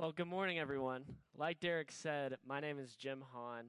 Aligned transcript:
Well, 0.00 0.12
good 0.12 0.28
morning, 0.28 0.60
everyone. 0.60 1.02
Like 1.36 1.58
Derek 1.58 1.90
said, 1.90 2.36
my 2.46 2.60
name 2.60 2.78
is 2.78 2.94
Jim 2.94 3.20
Hahn, 3.32 3.64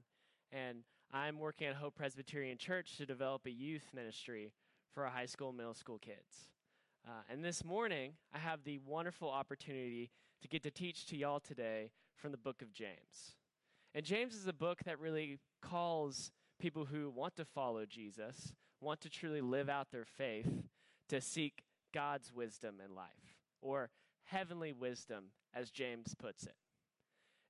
and 0.52 0.84
I'm 1.12 1.40
working 1.40 1.66
at 1.66 1.74
Hope 1.74 1.96
Presbyterian 1.96 2.60
Church 2.60 2.98
to 2.98 3.08
develop 3.08 3.48
a 3.48 3.50
youth 3.50 3.90
ministry 3.96 4.54
for 4.94 5.06
our 5.06 5.10
high 5.10 5.26
school 5.26 5.50
and 5.50 5.58
middle 5.58 5.74
school 5.74 5.98
kids. 5.98 6.52
Uh, 7.04 7.24
and 7.32 7.44
this 7.44 7.66
morning, 7.66 8.12
I 8.32 8.38
have 8.38 8.64
the 8.64 8.78
wonderful 8.86 9.28
opportunity 9.28 10.12
to 10.44 10.48
get 10.48 10.62
to 10.62 10.70
teach 10.70 11.08
to 11.08 11.18
y'all 11.18 11.40
today 11.40 11.90
from 12.16 12.30
the 12.30 12.38
book 12.38 12.62
of 12.62 12.74
James. 12.74 13.36
And 13.96 14.06
James 14.06 14.36
is 14.36 14.46
a 14.46 14.54
book 14.54 14.84
that 14.86 15.00
really 15.00 15.40
calls 15.64 16.32
people 16.62 16.86
who 16.86 17.10
want 17.10 17.38
to 17.38 17.46
follow 17.46 17.88
Jesus, 17.88 18.54
want 18.80 19.02
to 19.02 19.10
truly 19.10 19.42
live 19.42 19.68
out 19.68 19.88
their 19.92 20.06
faith, 20.06 20.62
to 21.08 21.22
seek 21.22 21.64
God's 21.92 22.32
wisdom 22.32 22.76
in 22.88 22.94
life, 22.94 23.34
or 23.64 23.90
heavenly 24.26 24.74
wisdom, 24.74 25.32
as 25.54 25.70
James 25.70 26.16
puts 26.16 26.44
it. 26.44 26.56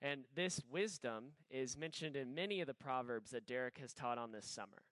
And 0.02 0.22
this 0.36 0.62
wisdom 0.72 1.32
is 1.50 1.78
mentioned 1.78 2.16
in 2.16 2.34
many 2.34 2.62
of 2.62 2.68
the 2.68 2.74
proverbs 2.74 3.32
that 3.32 3.48
Derek 3.48 3.78
has 3.80 3.94
taught 3.94 4.18
on 4.18 4.32
this 4.32 4.46
summer. 4.46 4.84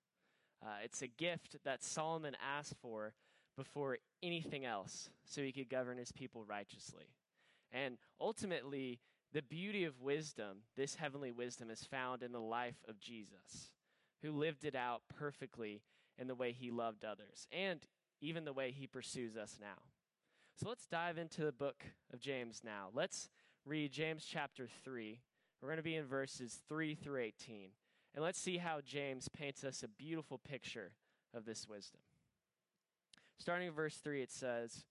Uh, 0.62 0.80
it's 0.84 1.02
a 1.02 1.08
gift 1.08 1.56
that 1.64 1.84
Solomon 1.84 2.36
asked 2.44 2.76
for 2.82 3.14
before 3.56 3.98
anything 4.22 4.66
else 4.66 5.10
so 5.26 5.42
he 5.42 5.52
could 5.52 5.70
govern 5.70 5.98
his 5.98 6.12
people 6.12 6.44
righteously. 6.44 7.06
And 7.72 7.98
ultimately, 8.20 9.00
the 9.34 9.42
beauty 9.42 9.84
of 9.84 10.02
wisdom, 10.02 10.60
this 10.76 10.96
heavenly 10.96 11.32
wisdom, 11.32 11.70
is 11.70 11.84
found 11.84 12.24
in 12.24 12.32
the 12.32 12.40
life 12.40 12.84
of 12.88 13.00
Jesus, 13.00 13.72
who 14.22 14.32
lived 14.32 14.66
it 14.66 14.76
out 14.76 15.02
perfectly 15.18 15.82
in 16.18 16.28
the 16.28 16.36
way 16.36 16.52
he 16.52 16.72
loved 16.72 17.06
others 17.06 17.48
and 17.52 17.82
even 18.20 18.46
the 18.46 18.54
way 18.54 18.72
he 18.72 18.88
pursues 18.88 19.38
us 19.38 19.58
now. 19.62 19.82
So 20.58 20.70
let's 20.70 20.88
dive 20.88 21.20
into 21.20 21.46
the 21.46 21.52
book 21.52 21.84
of 22.12 22.20
James 22.20 22.62
now. 22.66 22.88
Let's 22.92 23.30
read 23.64 23.92
James 23.92 24.26
chapter 24.28 24.68
3. 24.84 25.20
We're 25.62 25.70
going 25.70 25.78
to 25.78 25.84
be 25.84 25.96
in 25.96 26.06
verses 26.06 26.62
3 26.68 26.95
through 26.95 27.22
18. 27.22 27.70
And 28.16 28.23
let's 28.23 28.42
see 28.42 28.58
how 28.58 28.80
James 28.84 29.30
paints 29.30 29.64
us 29.64 29.84
a 29.84 29.88
beautiful 29.88 30.40
picture 30.40 30.94
of 31.31 31.46
this 31.46 31.68
wisdom. 31.70 32.02
Starting 33.38 33.68
in 33.68 33.73
verse 33.76 33.98
3, 33.98 34.23
it 34.23 34.31
says, 34.31 34.86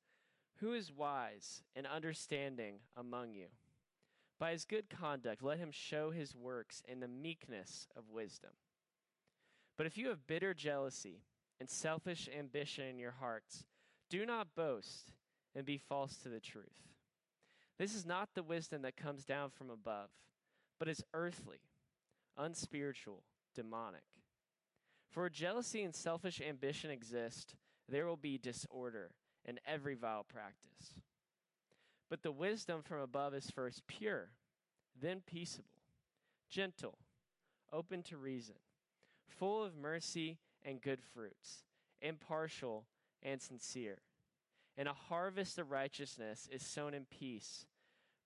Who 0.61 0.73
is 0.73 0.93
wise 0.93 1.63
and 1.75 1.85
understanding 1.85 2.77
among 2.97 3.35
you? 3.35 3.47
By 4.39 4.53
his 4.53 4.67
good 4.67 4.89
conduct, 4.89 5.43
let 5.43 5.59
him 5.59 5.73
show 5.73 6.13
his 6.13 6.37
works 6.37 6.81
in 6.87 7.01
the 7.01 7.09
meekness 7.09 7.89
of 7.97 8.09
wisdom. 8.09 8.51
But 9.77 9.87
if 9.87 9.99
you 9.99 10.11
have 10.11 10.29
bitter 10.29 10.55
jealousy 10.55 11.25
and 11.59 11.69
selfish 11.69 12.29
ambition 12.39 12.85
in 12.85 13.01
your 13.01 13.17
hearts, 13.19 13.65
do 14.09 14.25
not 14.25 14.55
boast 14.55 15.11
and 15.57 15.65
be 15.65 15.79
false 15.79 16.17
to 16.19 16.29
the 16.29 16.39
truth. 16.39 16.93
This 17.79 17.95
is 17.95 18.05
not 18.05 18.29
the 18.35 18.43
wisdom 18.43 18.83
that 18.83 18.97
comes 18.97 19.25
down 19.25 19.51
from 19.51 19.71
above, 19.71 20.11
but 20.79 20.89
is 20.89 21.03
earthly, 21.15 21.61
unspiritual, 22.37 23.23
demonic. 23.55 24.05
For 25.11 25.31
jealousy 25.31 25.83
and 25.83 25.95
selfish 25.95 26.43
ambition 26.47 26.91
exist, 26.91 27.55
there 27.89 28.07
will 28.07 28.19
be 28.19 28.37
disorder 28.37 29.13
and 29.47 29.59
every 29.67 29.95
vile 29.95 30.25
practice. 30.25 30.95
But 32.11 32.23
the 32.23 32.33
wisdom 32.33 32.83
from 32.83 33.01
above 33.01 33.35
is 33.35 33.51
first 33.51 33.87
pure, 33.87 34.31
then 35.01 35.23
peaceable, 35.27 35.81
gentle, 36.51 36.99
open 37.73 38.03
to 38.05 38.17
reason, 38.17 38.57
full 39.27 39.65
of 39.65 39.77
mercy 39.77 40.39
and 40.63 40.83
good 40.83 41.01
fruits, 41.03 41.65
impartial 42.03 42.85
and 43.23 43.41
sincere 43.41 44.01
and 44.77 44.89
a 44.89 44.93
harvest 44.93 45.59
of 45.59 45.71
righteousness 45.71 46.49
is 46.53 46.63
sown 46.63 46.95
in 46.95 47.05
peace 47.05 47.65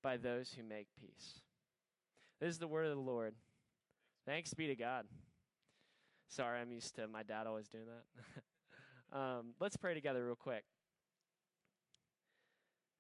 by 0.03 0.17
those 0.17 0.53
who 0.53 0.63
make 0.63 0.89
peace. 0.99 1.41
This 2.41 2.51
is 2.51 2.59
the 2.59 2.69
word 2.69 2.87
of 2.87 2.97
the 2.97 3.03
Lord. 3.03 3.35
Thanks 4.27 4.55
be 4.55 4.67
to 4.69 4.77
God. 4.77 5.07
Sorry, 6.29 6.61
I'm 6.61 6.73
used 6.73 6.95
to 6.97 7.07
my 7.09 7.23
dad 7.23 7.47
always 7.47 7.69
doing 7.69 7.85
that. 7.87 9.17
um, 9.19 9.55
let's 9.61 9.77
pray 9.77 9.95
together, 9.95 10.25
real 10.25 10.37
quick. 10.37 10.65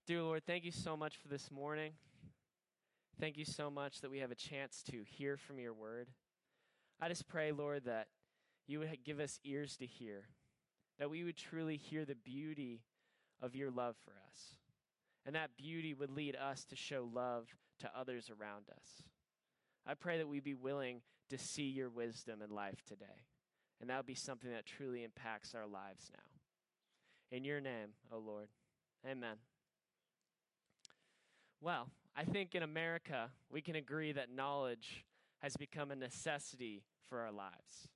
Dear 0.06 0.22
Lord, 0.22 0.42
thank 0.44 0.64
you 0.64 0.72
so 0.72 0.96
much 0.96 1.16
for 1.16 1.28
this 1.28 1.50
morning. 1.50 1.92
Thank 3.20 3.36
you 3.36 3.44
so 3.44 3.70
much 3.70 4.00
that 4.00 4.10
we 4.10 4.18
have 4.18 4.30
a 4.30 4.36
chance 4.36 4.82
to 4.90 5.02
hear 5.06 5.36
from 5.36 5.58
your 5.58 5.74
word. 5.74 6.08
I 7.00 7.08
just 7.08 7.28
pray, 7.28 7.52
Lord, 7.52 7.84
that 7.84 8.08
you 8.66 8.80
would 8.80 9.04
give 9.04 9.20
us 9.20 9.38
ears 9.44 9.76
to 9.76 9.86
hear, 9.86 10.24
that 10.98 11.10
we 11.10 11.22
would 11.24 11.36
truly 11.36 11.76
hear 11.76 12.04
the 12.04 12.14
beauty 12.14 12.80
of 13.42 13.54
your 13.54 13.70
love 13.70 13.96
for 14.04 14.12
us. 14.28 14.56
And 15.26 15.34
that 15.34 15.56
beauty 15.56 15.94
would 15.94 16.10
lead 16.10 16.36
us 16.36 16.64
to 16.66 16.76
show 16.76 17.08
love 17.12 17.48
to 17.80 17.90
others 17.98 18.30
around 18.30 18.64
us. 18.70 19.02
I 19.86 19.94
pray 19.94 20.18
that 20.18 20.28
we 20.28 20.40
be 20.40 20.54
willing 20.54 21.00
to 21.30 21.38
see 21.38 21.68
your 21.68 21.88
wisdom 21.88 22.42
in 22.42 22.54
life 22.54 22.82
today. 22.86 23.26
And 23.80 23.88
that 23.88 23.96
would 23.96 24.06
be 24.06 24.14
something 24.14 24.50
that 24.50 24.66
truly 24.66 25.04
impacts 25.04 25.54
our 25.54 25.66
lives 25.66 26.10
now. 26.12 27.36
In 27.36 27.44
your 27.44 27.60
name, 27.60 27.90
O 28.12 28.16
oh 28.16 28.20
Lord. 28.20 28.48
Amen. 29.08 29.36
Well, 31.60 31.88
I 32.16 32.24
think 32.24 32.54
in 32.54 32.62
America, 32.62 33.30
we 33.50 33.62
can 33.62 33.76
agree 33.76 34.12
that 34.12 34.30
knowledge 34.30 35.04
has 35.38 35.56
become 35.56 35.90
a 35.90 35.96
necessity 35.96 36.82
for 37.08 37.20
our 37.20 37.32
lives. 37.32 37.88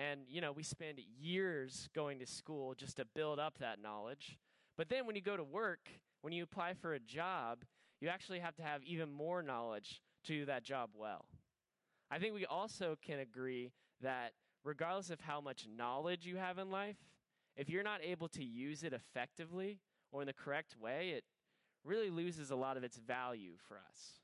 And, 0.00 0.20
you 0.28 0.40
know, 0.40 0.52
we 0.52 0.62
spend 0.62 0.98
years 1.20 1.90
going 1.94 2.20
to 2.20 2.26
school 2.26 2.74
just 2.74 2.96
to 2.96 3.04
build 3.14 3.38
up 3.38 3.58
that 3.58 3.82
knowledge. 3.82 4.38
But 4.78 4.88
then 4.88 5.06
when 5.06 5.14
you 5.14 5.20
go 5.20 5.36
to 5.36 5.44
work, 5.44 5.90
when 6.22 6.32
you 6.32 6.42
apply 6.42 6.72
for 6.72 6.94
a 6.94 6.98
job, 6.98 7.64
you 8.00 8.08
actually 8.08 8.38
have 8.38 8.56
to 8.56 8.62
have 8.62 8.82
even 8.82 9.12
more 9.12 9.42
knowledge 9.42 10.00
to 10.24 10.32
do 10.32 10.44
that 10.46 10.64
job 10.64 10.90
well. 10.94 11.26
I 12.10 12.18
think 12.18 12.34
we 12.34 12.46
also 12.46 12.96
can 13.04 13.18
agree 13.18 13.72
that 14.00 14.32
regardless 14.64 15.10
of 15.10 15.20
how 15.20 15.38
much 15.40 15.66
knowledge 15.76 16.24
you 16.24 16.36
have 16.36 16.56
in 16.56 16.70
life, 16.70 16.96
if 17.56 17.68
you're 17.68 17.82
not 17.82 18.00
able 18.02 18.28
to 18.28 18.42
use 18.42 18.84
it 18.84 18.94
effectively 18.94 19.80
or 20.12 20.22
in 20.22 20.26
the 20.26 20.32
correct 20.32 20.76
way, 20.80 21.10
it 21.10 21.24
really 21.84 22.08
loses 22.08 22.50
a 22.50 22.56
lot 22.56 22.78
of 22.78 22.84
its 22.84 22.96
value 22.96 23.52
for 23.68 23.76
us. 23.76 24.20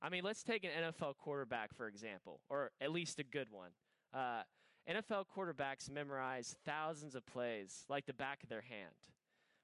I 0.00 0.08
mean, 0.08 0.24
let's 0.24 0.42
take 0.42 0.64
an 0.64 0.70
NFL 0.70 1.18
quarterback, 1.18 1.74
for 1.76 1.88
example, 1.88 2.40
or 2.48 2.70
at 2.80 2.90
least 2.90 3.18
a 3.18 3.24
good 3.24 3.48
one. 3.50 3.70
Uh, 4.14 4.42
NFL 4.88 5.24
quarterbacks 5.34 5.90
memorize 5.90 6.56
thousands 6.64 7.14
of 7.14 7.24
plays 7.24 7.84
like 7.88 8.06
the 8.06 8.12
back 8.12 8.42
of 8.42 8.48
their 8.48 8.60
hand, 8.60 9.08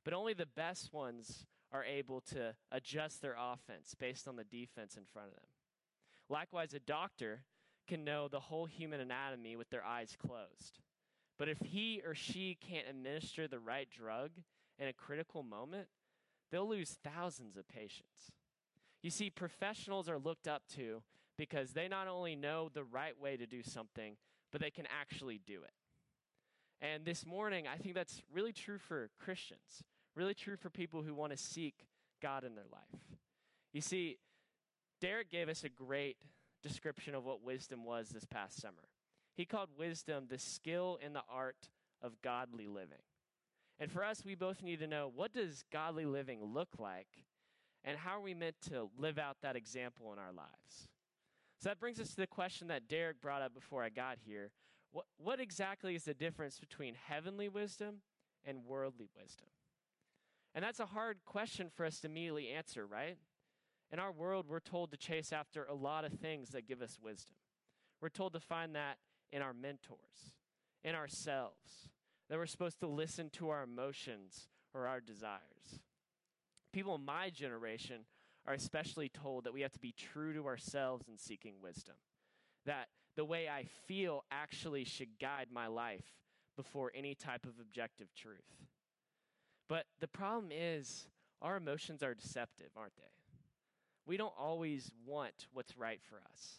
but 0.05 0.15
only 0.15 0.33
the 0.33 0.47
best 0.47 0.93
ones 0.93 1.47
are 1.73 1.85
able 1.85 2.21
to 2.23 2.55
adjust 2.73 3.21
their 3.21 3.37
offense 3.39 3.95
based 3.99 4.27
on 4.27 4.37
the 4.37 4.45
defense 4.45 4.97
in 4.97 5.05
front 5.05 5.29
of 5.29 5.35
them. 5.35 5.45
Likewise, 6.29 6.73
a 6.75 6.81
doctor 6.81 7.43
can 7.87 8.05
know 8.05 8.29
the 8.29 8.41
whole 8.41 8.67
human 8.67 9.01
anatomy 9.01 9.57
with 9.57 9.69
their 9.71 9.85
eyes 9.85 10.17
closed. 10.21 10.81
But 11.39 11.49
if 11.49 11.59
he 11.59 12.03
or 12.07 12.15
she 12.15 12.57
can't 12.61 12.89
administer 12.89 13.49
the 13.49 13.59
right 13.59 13.89
drug 13.91 14.31
in 14.79 14.89
a 14.89 14.93
critical 14.93 15.43
moment, 15.43 15.89
they'll 16.51 16.69
lose 16.69 16.99
thousands 17.03 17.57
of 17.57 17.69
patients. 17.69 18.33
You 19.03 19.11
see, 19.11 19.31
professionals 19.31 20.09
are 20.09 20.19
looked 20.19 20.47
up 20.47 20.63
to 20.77 21.03
because 21.37 21.73
they 21.73 21.89
not 21.89 22.09
only 22.09 22.37
know 22.37 22.69
the 22.73 22.85
right 22.85 23.19
way 23.19 23.37
to 23.37 23.47
do 23.47 23.63
something, 23.63 24.17
but 24.53 24.61
they 24.61 24.71
can 24.71 24.87
actually 25.01 25.41
do 25.47 25.63
it. 25.63 25.73
And 26.83 27.05
this 27.05 27.27
morning, 27.27 27.67
I 27.67 27.77
think 27.77 27.95
that's 27.95 28.23
really 28.33 28.53
true 28.53 28.79
for 28.79 29.11
Christians, 29.19 29.83
really 30.17 30.35
true 30.35 30.57
for 30.57 30.71
people 30.71 31.03
who 31.03 31.15
want 31.15 31.33
to 31.33 31.39
seek 31.39 31.87
God 32.23 32.45
in 32.45 32.55
their 32.55 32.65
life. 32.73 33.01
You 33.73 33.81
see, 33.81 34.19
Derek 35.01 35.31
gave 35.31 35.49
us 35.49 35.65
a 35.65 35.69
great 35.69 36.17
description 36.63 37.15
of 37.15 37.25
what 37.25 37.43
wisdom 37.43 37.85
was 37.85 38.09
this 38.09 38.25
past 38.25 38.61
summer. 38.61 38.89
He 39.37 39.45
called 39.45 39.69
wisdom 39.79 40.27
the 40.29 40.39
skill 40.39 40.99
in 41.05 41.13
the 41.13 41.23
art 41.31 41.71
of 42.03 42.21
godly 42.23 42.67
living. 42.67 43.03
And 43.79 43.91
for 43.91 44.05
us, 44.05 44.23
we 44.25 44.35
both 44.35 44.63
need 44.63 44.81
to 44.81 44.87
know 44.87 45.11
what 45.15 45.33
does 45.33 45.65
godly 45.73 46.05
living 46.05 46.43
look 46.43 46.69
like 46.79 47.25
and 47.85 47.97
how 47.97 48.19
are 48.19 48.21
we 48.21 48.35
meant 48.35 48.57
to 48.69 48.89
live 48.99 49.19
out 49.19 49.39
that 49.43 49.57
example 49.57 50.13
in 50.13 50.19
our 50.19 50.33
lives? 50.33 50.89
So 51.61 51.69
that 51.69 51.79
brings 51.79 52.01
us 52.01 52.09
to 52.11 52.17
the 52.17 52.27
question 52.27 52.69
that 52.69 52.89
Derek 52.89 53.21
brought 53.21 53.43
up 53.43 53.53
before 53.53 53.83
I 53.83 53.91
got 53.91 54.17
here. 54.25 54.51
What, 54.93 55.05
what 55.19 55.41
exactly 55.41 55.95
is 55.95 56.05
the 56.05 56.15
difference 56.15 56.59
between 56.59 56.95
heavenly 56.95 57.51
wisdom 57.51 57.97
and 58.47 58.65
worldly 58.65 59.11
wisdom? 59.15 59.49
And 60.55 60.65
that's 60.65 60.81
a 60.81 60.87
hard 60.87 61.19
question 61.27 61.69
for 61.69 61.85
us 61.85 62.01
to 62.01 62.09
immediately 62.09 62.49
answer, 62.49 62.87
right? 62.87 63.19
In 63.93 63.99
our 63.99 64.11
world, 64.11 64.47
we're 64.49 64.61
told 64.61 64.91
to 64.91 64.97
chase 64.97 65.35
after 65.35 65.65
a 65.65 65.75
lot 65.75 66.07
of 66.07 66.15
things 66.15 66.51
that 66.51 66.67
give 66.67 66.81
us 66.81 66.99
wisdom. 67.01 67.37
We're 68.01 68.09
told 68.09 68.33
to 68.33 68.41
find 68.41 68.75
that 68.75 68.97
in 69.31 69.43
our 69.43 69.53
mentors, 69.53 70.33
in 70.83 70.95
ourselves, 70.95 71.91
that 72.31 72.39
we're 72.39 72.47
supposed 72.47 72.81
to 72.81 72.87
listen 72.87 73.29
to 73.35 73.51
our 73.51 73.65
emotions 73.65 74.49
or 74.73 74.87
our 74.87 75.01
desires. 75.01 75.81
People 76.73 76.95
in 76.95 77.05
my 77.05 77.29
generation 77.29 78.07
are 78.47 78.55
especially 78.55 79.09
told 79.09 79.45
that 79.45 79.53
we 79.53 79.61
have 79.61 79.73
to 79.73 79.79
be 79.79 79.95
true 79.97 80.33
to 80.35 80.47
ourselves 80.47 81.09
in 81.09 81.19
seeking 81.19 81.55
wisdom. 81.63 81.97
That 82.67 82.89
the 83.17 83.25
way 83.25 83.49
I 83.49 83.65
feel 83.87 84.25
actually 84.31 84.85
should 84.85 85.19
guide 85.21 85.49
my 85.53 85.67
life 85.67 86.05
before 86.57 86.93
any 86.95 87.15
type 87.15 87.45
of 87.45 87.61
objective 87.61 88.09
truth. 88.15 88.67
But 89.69 89.87
the 90.01 90.09
problem 90.09 90.51
is, 90.53 91.07
our 91.43 91.57
emotions 91.57 92.03
are 92.03 92.15
deceptive, 92.15 92.71
aren't 92.77 92.97
they? 92.97 93.11
we 94.11 94.17
don't 94.17 94.35
always 94.37 94.91
want 95.07 95.47
what's 95.53 95.77
right 95.77 96.01
for 96.03 96.17
us. 96.33 96.59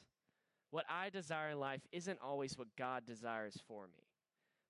What 0.70 0.86
I 0.90 1.10
desire 1.10 1.50
in 1.50 1.60
life 1.60 1.82
isn't 1.92 2.20
always 2.24 2.58
what 2.58 2.76
God 2.78 3.06
desires 3.06 3.60
for 3.68 3.88
me. 3.88 4.06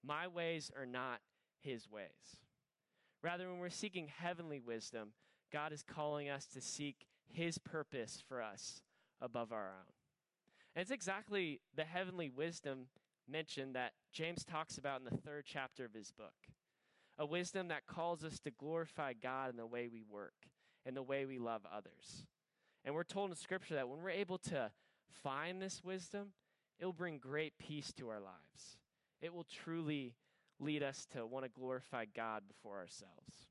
My 0.03 0.27
ways 0.27 0.71
are 0.75 0.87
not 0.87 1.19
his 1.59 1.87
ways. 1.91 2.39
Rather, 3.21 3.47
when 3.47 3.59
we're 3.59 3.69
seeking 3.69 4.07
heavenly 4.07 4.59
wisdom, 4.59 5.09
God 5.51 5.73
is 5.73 5.83
calling 5.83 6.29
us 6.29 6.45
to 6.47 6.61
seek 6.61 7.07
his 7.27 7.57
purpose 7.57 8.23
for 8.27 8.41
us 8.41 8.81
above 9.21 9.51
our 9.51 9.67
own. 9.67 9.93
And 10.75 10.81
it's 10.81 10.91
exactly 10.91 11.61
the 11.75 11.83
heavenly 11.83 12.29
wisdom 12.29 12.87
mentioned 13.29 13.75
that 13.75 13.93
James 14.13 14.43
talks 14.43 14.77
about 14.77 14.99
in 14.99 15.05
the 15.05 15.21
third 15.21 15.45
chapter 15.45 15.85
of 15.85 15.93
his 15.93 16.11
book. 16.11 16.33
A 17.17 17.25
wisdom 17.25 17.67
that 17.67 17.87
calls 17.87 18.23
us 18.23 18.39
to 18.39 18.51
glorify 18.51 19.13
God 19.13 19.49
in 19.51 19.57
the 19.57 19.65
way 19.65 19.87
we 19.91 20.03
work 20.09 20.47
and 20.85 20.95
the 20.95 21.03
way 21.03 21.25
we 21.25 21.37
love 21.37 21.61
others. 21.71 22.25
And 22.83 22.95
we're 22.95 23.03
told 23.03 23.29
in 23.29 23.35
Scripture 23.35 23.75
that 23.75 23.87
when 23.87 24.01
we're 24.01 24.09
able 24.09 24.39
to 24.39 24.71
find 25.23 25.61
this 25.61 25.83
wisdom, 25.83 26.29
it 26.79 26.85
will 26.85 26.93
bring 26.93 27.19
great 27.19 27.57
peace 27.59 27.91
to 27.93 28.09
our 28.09 28.19
lives. 28.19 28.77
It 29.21 29.33
will 29.33 29.43
truly 29.43 30.15
lead 30.59 30.81
us 30.81 31.05
to 31.13 31.25
want 31.25 31.45
to 31.45 31.51
glorify 31.51 32.05
God 32.05 32.43
before 32.47 32.79
ourselves. 32.79 33.47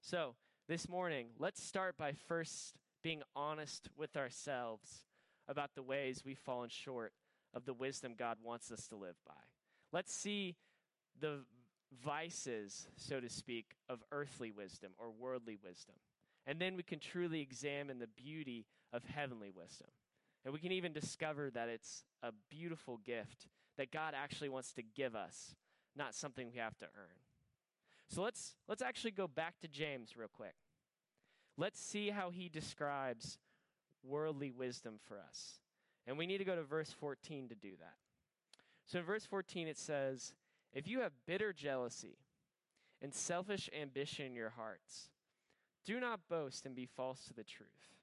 So, 0.00 0.34
this 0.66 0.88
morning, 0.88 1.26
let's 1.38 1.62
start 1.62 1.98
by 1.98 2.12
first 2.26 2.74
being 3.02 3.22
honest 3.36 3.88
with 3.98 4.16
ourselves 4.16 5.04
about 5.46 5.74
the 5.74 5.82
ways 5.82 6.22
we've 6.24 6.38
fallen 6.38 6.70
short 6.70 7.12
of 7.52 7.66
the 7.66 7.74
wisdom 7.74 8.14
God 8.18 8.38
wants 8.42 8.72
us 8.72 8.86
to 8.88 8.96
live 8.96 9.16
by. 9.26 9.34
Let's 9.92 10.14
see 10.14 10.56
the 11.20 11.40
vices, 12.02 12.88
so 12.96 13.20
to 13.20 13.28
speak, 13.28 13.74
of 13.90 14.02
earthly 14.10 14.50
wisdom 14.50 14.92
or 14.98 15.10
worldly 15.10 15.58
wisdom. 15.62 15.96
And 16.46 16.58
then 16.58 16.76
we 16.76 16.82
can 16.82 16.98
truly 16.98 17.42
examine 17.42 17.98
the 17.98 18.06
beauty 18.06 18.64
of 18.92 19.04
heavenly 19.04 19.50
wisdom. 19.50 19.88
And 20.44 20.52
we 20.54 20.60
can 20.60 20.72
even 20.72 20.92
discover 20.92 21.50
that 21.50 21.68
it's 21.68 22.04
a 22.22 22.32
beautiful 22.50 22.98
gift 23.04 23.48
that 23.76 23.92
God 23.92 24.14
actually 24.16 24.48
wants 24.48 24.72
to 24.72 24.82
give 24.82 25.14
us, 25.14 25.54
not 25.94 26.14
something 26.14 26.48
we 26.50 26.58
have 26.58 26.78
to 26.78 26.86
earn. 26.86 27.23
So 28.08 28.22
let's 28.22 28.54
let's 28.68 28.82
actually 28.82 29.12
go 29.12 29.26
back 29.26 29.58
to 29.60 29.68
James 29.68 30.16
real 30.16 30.28
quick. 30.28 30.54
Let's 31.56 31.80
see 31.80 32.10
how 32.10 32.30
he 32.30 32.48
describes 32.48 33.38
worldly 34.02 34.50
wisdom 34.50 34.98
for 34.98 35.18
us. 35.18 35.60
And 36.06 36.18
we 36.18 36.26
need 36.26 36.38
to 36.38 36.44
go 36.44 36.56
to 36.56 36.62
verse 36.62 36.90
14 36.90 37.48
to 37.48 37.54
do 37.54 37.70
that. 37.80 37.96
So 38.86 38.98
in 38.98 39.04
verse 39.04 39.24
14 39.24 39.68
it 39.68 39.78
says, 39.78 40.34
"If 40.72 40.86
you 40.86 41.00
have 41.00 41.26
bitter 41.26 41.52
jealousy 41.52 42.18
and 43.00 43.14
selfish 43.14 43.70
ambition 43.72 44.26
in 44.26 44.34
your 44.34 44.50
hearts, 44.50 45.10
do 45.84 46.00
not 46.00 46.28
boast 46.28 46.66
and 46.66 46.74
be 46.74 46.86
false 46.86 47.24
to 47.26 47.34
the 47.34 47.44
truth. 47.44 47.94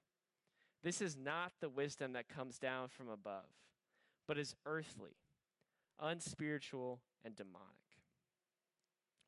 This 0.82 1.00
is 1.00 1.16
not 1.16 1.52
the 1.60 1.70
wisdom 1.70 2.12
that 2.14 2.28
comes 2.28 2.58
down 2.58 2.88
from 2.88 3.08
above, 3.08 3.48
but 4.26 4.38
is 4.38 4.56
earthly, 4.66 5.16
unspiritual, 6.00 7.00
and 7.24 7.36
demonic." 7.36 8.00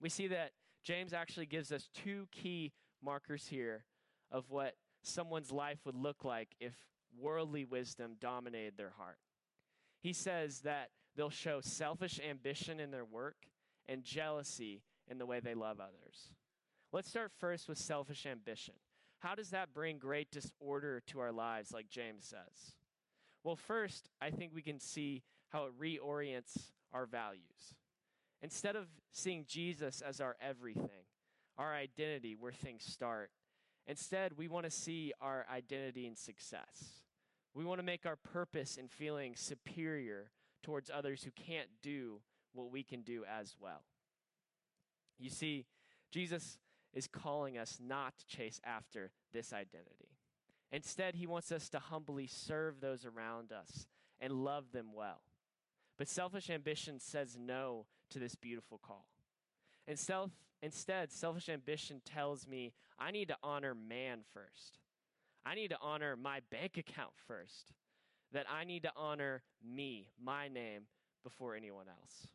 We 0.00 0.08
see 0.08 0.26
that 0.28 0.52
James 0.84 1.12
actually 1.12 1.46
gives 1.46 1.72
us 1.72 1.88
two 1.94 2.28
key 2.31 2.72
markers 3.02 3.46
here 3.48 3.84
of 4.31 4.50
what 4.50 4.75
someone's 5.02 5.50
life 5.50 5.78
would 5.84 5.96
look 5.96 6.25
like 6.25 6.54
if 6.60 6.75
worldly 7.19 7.64
wisdom 7.64 8.16
dominated 8.20 8.75
their 8.76 8.92
heart. 8.96 9.19
He 10.00 10.12
says 10.12 10.60
that 10.60 10.90
they'll 11.16 11.31
show 11.31 11.60
selfish 11.60 12.20
ambition 12.20 12.81
in 12.81 12.90
their 12.90 13.04
work 13.04 13.36
and 13.88 14.04
jealousy 14.04 14.82
in 15.08 15.19
the 15.19 15.26
way 15.26 15.40
they 15.40 15.54
love 15.54 15.81
others. 15.81 16.32
Let's 16.92 17.08
start 17.08 17.32
first 17.38 17.69
with 17.69 17.78
selfish 17.78 18.26
ambition. 18.26 18.75
How 19.19 19.34
does 19.34 19.50
that 19.50 19.72
bring 19.72 19.98
great 19.98 20.31
disorder 20.31 21.02
to 21.08 21.20
our 21.20 21.32
lives, 21.32 21.72
like 21.72 21.88
James 21.88 22.26
says? 22.26 22.75
Well, 23.42 23.56
first, 23.56 24.08
I 24.20 24.31
think 24.31 24.52
we 24.54 24.62
can 24.62 24.78
see 24.78 25.22
how 25.48 25.66
it 25.66 25.72
reorients 25.81 26.70
our 26.92 27.06
values. 27.06 27.75
Instead 28.44 28.76
of 28.76 28.88
seeing 29.11 29.46
Jesus 29.49 30.02
as 30.06 30.20
our 30.20 30.37
everything, 30.38 31.06
our 31.56 31.73
identity, 31.73 32.37
where 32.38 32.52
things 32.52 32.85
start, 32.85 33.31
instead, 33.87 34.37
we 34.37 34.49
want 34.49 34.67
to 34.67 34.70
see 34.70 35.14
our 35.19 35.46
identity 35.50 36.06
in 36.06 36.14
success. 36.14 37.00
We 37.55 37.64
want 37.64 37.79
to 37.79 37.87
make 37.87 38.05
our 38.05 38.17
purpose 38.17 38.76
in 38.76 38.87
feeling 38.87 39.35
superior 39.35 40.31
towards 40.62 40.91
others 40.93 41.23
who 41.23 41.31
can't 41.31 41.70
do 41.81 42.20
what 42.52 42.70
we 42.70 42.82
can 42.82 43.00
do 43.00 43.25
as 43.25 43.56
well. 43.58 43.82
You 45.19 45.31
see, 45.31 45.64
Jesus 46.12 46.58
is 46.93 47.06
calling 47.06 47.56
us 47.56 47.79
not 47.82 48.12
to 48.19 48.26
chase 48.26 48.61
after 48.62 49.11
this 49.32 49.55
identity. 49.55 50.19
Instead, 50.70 51.14
he 51.14 51.26
wants 51.26 51.50
us 51.50 51.70
to 51.70 51.79
humbly 51.79 52.26
serve 52.26 52.82
those 52.82 53.06
around 53.06 53.52
us 53.52 53.87
and 54.20 54.35
love 54.35 54.73
them 54.73 54.88
well. 54.94 55.23
But 55.96 56.08
selfish 56.08 56.50
ambition 56.50 57.00
says 57.00 57.38
no 57.41 57.87
to 58.14 58.19
this 58.19 58.34
beautiful 58.34 58.78
call. 58.78 59.06
And 59.87 59.99
self, 59.99 60.31
instead, 60.62 61.12
selfish 61.12 61.49
ambition 61.49 62.00
tells 62.05 62.49
me 62.49 62.72
I 62.99 63.11
need 63.11 63.28
to 63.28 63.37
honor 63.43 63.75
man 63.75 64.20
first. 64.32 64.78
I 65.44 65.55
need 65.55 65.69
to 65.69 65.78
honor 65.82 66.16
my 66.16 66.40
bank 66.50 66.78
account 66.78 67.12
first. 67.26 67.72
That 68.32 68.46
I 68.50 68.64
need 68.64 68.84
to 68.84 68.93
honor 68.96 69.43
me, 69.62 70.08
my 70.20 70.49
name, 70.49 70.82
before 71.22 71.55
anyone 71.55 71.87
else. 71.88 72.28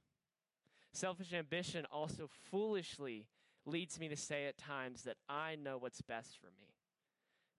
Selfish 0.93 1.33
ambition 1.33 1.85
also 1.91 2.29
foolishly 2.51 3.25
leads 3.65 3.99
me 3.99 4.07
to 4.09 4.15
say 4.15 4.45
at 4.45 4.57
times 4.57 5.03
that 5.03 5.17
I 5.27 5.55
know 5.55 5.77
what's 5.77 6.01
best 6.01 6.37
for 6.39 6.47
me. 6.59 6.73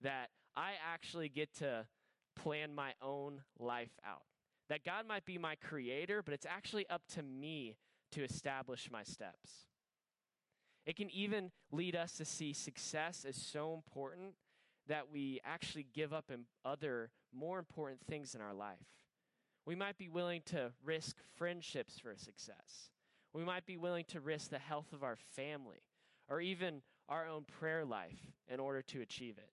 That 0.02 0.30
I 0.56 0.72
actually 0.92 1.28
get 1.28 1.54
to 1.58 1.86
plan 2.36 2.74
my 2.74 2.92
own 3.02 3.42
life 3.58 3.98
out. 4.06 4.22
That 4.68 4.84
God 4.84 5.06
might 5.06 5.24
be 5.24 5.36
my 5.36 5.56
creator, 5.56 6.22
but 6.22 6.32
it's 6.32 6.46
actually 6.46 6.88
up 6.88 7.02
to 7.14 7.22
me 7.22 7.76
to 8.12 8.22
establish 8.22 8.90
my 8.90 9.02
steps. 9.02 9.66
It 10.86 10.96
can 10.96 11.10
even 11.10 11.50
lead 11.70 11.94
us 11.94 12.12
to 12.14 12.24
see 12.24 12.52
success 12.52 13.24
as 13.28 13.36
so 13.36 13.74
important 13.74 14.34
that 14.88 15.10
we 15.12 15.40
actually 15.44 15.86
give 15.94 16.12
up 16.12 16.30
other 16.64 17.10
more 17.32 17.58
important 17.58 18.00
things 18.08 18.34
in 18.34 18.40
our 18.40 18.54
life. 18.54 18.78
We 19.66 19.74
might 19.74 19.98
be 19.98 20.08
willing 20.08 20.42
to 20.46 20.72
risk 20.82 21.16
friendships 21.36 21.98
for 21.98 22.14
success. 22.16 22.90
We 23.32 23.44
might 23.44 23.66
be 23.66 23.76
willing 23.76 24.06
to 24.08 24.20
risk 24.20 24.50
the 24.50 24.58
health 24.58 24.92
of 24.92 25.04
our 25.04 25.16
family 25.36 25.82
or 26.28 26.40
even 26.40 26.82
our 27.08 27.28
own 27.28 27.44
prayer 27.44 27.84
life 27.84 28.32
in 28.48 28.58
order 28.58 28.82
to 28.82 29.00
achieve 29.00 29.38
it. 29.38 29.50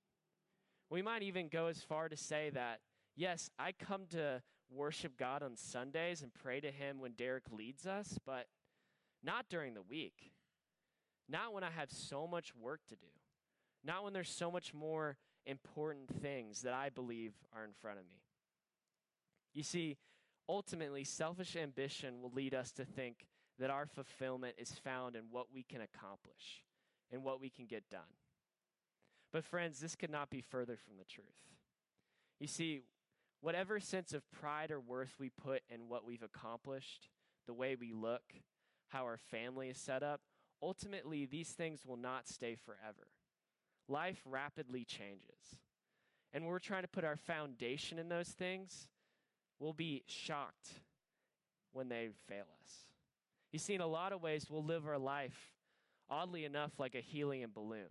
We 0.89 1.01
might 1.01 1.23
even 1.23 1.49
go 1.49 1.67
as 1.67 1.81
far 1.81 2.07
to 2.07 2.15
say 2.15 2.49
that, 2.51 2.79
yes, 3.15 3.49
I 3.59 3.73
come 3.73 4.05
to 4.11 4.41
worship 4.69 5.17
God 5.17 5.43
on 5.43 5.55
Sundays 5.55 6.21
and 6.21 6.33
pray 6.33 6.59
to 6.59 6.71
Him 6.71 6.99
when 6.99 7.11
Derek 7.13 7.43
leads 7.51 7.85
us, 7.85 8.17
but 8.25 8.47
not 9.23 9.45
during 9.49 9.73
the 9.73 9.81
week. 9.81 10.31
Not 11.29 11.53
when 11.53 11.63
I 11.63 11.71
have 11.71 11.91
so 11.91 12.27
much 12.27 12.53
work 12.55 12.81
to 12.89 12.95
do. 12.95 13.07
Not 13.83 14.03
when 14.03 14.13
there's 14.13 14.29
so 14.29 14.49
much 14.49 14.73
more 14.73 15.17
important 15.45 16.09
things 16.21 16.61
that 16.61 16.73
I 16.73 16.89
believe 16.89 17.33
are 17.55 17.63
in 17.63 17.71
front 17.81 17.99
of 17.99 18.05
me. 18.05 18.21
You 19.53 19.63
see, 19.63 19.97
ultimately, 20.47 21.03
selfish 21.03 21.55
ambition 21.55 22.21
will 22.21 22.31
lead 22.31 22.53
us 22.53 22.71
to 22.73 22.85
think 22.85 23.25
that 23.59 23.69
our 23.69 23.85
fulfillment 23.85 24.55
is 24.57 24.71
found 24.71 25.15
in 25.15 25.23
what 25.31 25.47
we 25.53 25.63
can 25.63 25.81
accomplish 25.81 26.63
and 27.11 27.23
what 27.23 27.41
we 27.41 27.49
can 27.49 27.65
get 27.65 27.89
done. 27.89 28.01
But, 29.33 29.43
friends, 29.43 29.79
this 29.79 29.95
could 29.95 30.11
not 30.11 30.29
be 30.29 30.41
further 30.41 30.77
from 30.77 30.97
the 30.97 31.05
truth. 31.05 31.25
You 32.39 32.47
see, 32.47 32.81
whatever 33.41 33.79
sense 33.79 34.13
of 34.13 34.29
pride 34.31 34.71
or 34.71 34.79
worth 34.79 35.15
we 35.19 35.29
put 35.29 35.61
in 35.69 35.89
what 35.89 36.05
we've 36.05 36.23
accomplished, 36.23 37.09
the 37.45 37.53
way 37.53 37.75
we 37.79 37.93
look, 37.93 38.23
how 38.89 39.03
our 39.03 39.17
family 39.17 39.69
is 39.69 39.77
set 39.77 40.03
up, 40.03 40.21
ultimately, 40.61 41.25
these 41.25 41.49
things 41.49 41.85
will 41.85 41.97
not 41.97 42.27
stay 42.27 42.55
forever 42.55 43.07
life 43.87 44.21
rapidly 44.25 44.83
changes. 44.83 45.57
And 46.33 46.45
we're 46.45 46.59
trying 46.59 46.83
to 46.83 46.87
put 46.87 47.03
our 47.03 47.15
foundation 47.15 47.99
in 47.99 48.09
those 48.09 48.29
things, 48.29 48.87
we'll 49.59 49.73
be 49.73 50.03
shocked 50.07 50.81
when 51.71 51.89
they 51.89 52.09
fail 52.27 52.45
us. 52.63 52.71
You 53.51 53.59
see, 53.59 53.75
in 53.75 53.81
a 53.81 53.87
lot 53.87 54.11
of 54.11 54.21
ways, 54.21 54.47
we'll 54.49 54.63
live 54.63 54.85
our 54.85 54.97
life, 54.97 55.53
oddly 56.09 56.43
enough, 56.43 56.73
like 56.79 56.95
a 56.95 57.01
helium 57.01 57.51
balloon. 57.53 57.89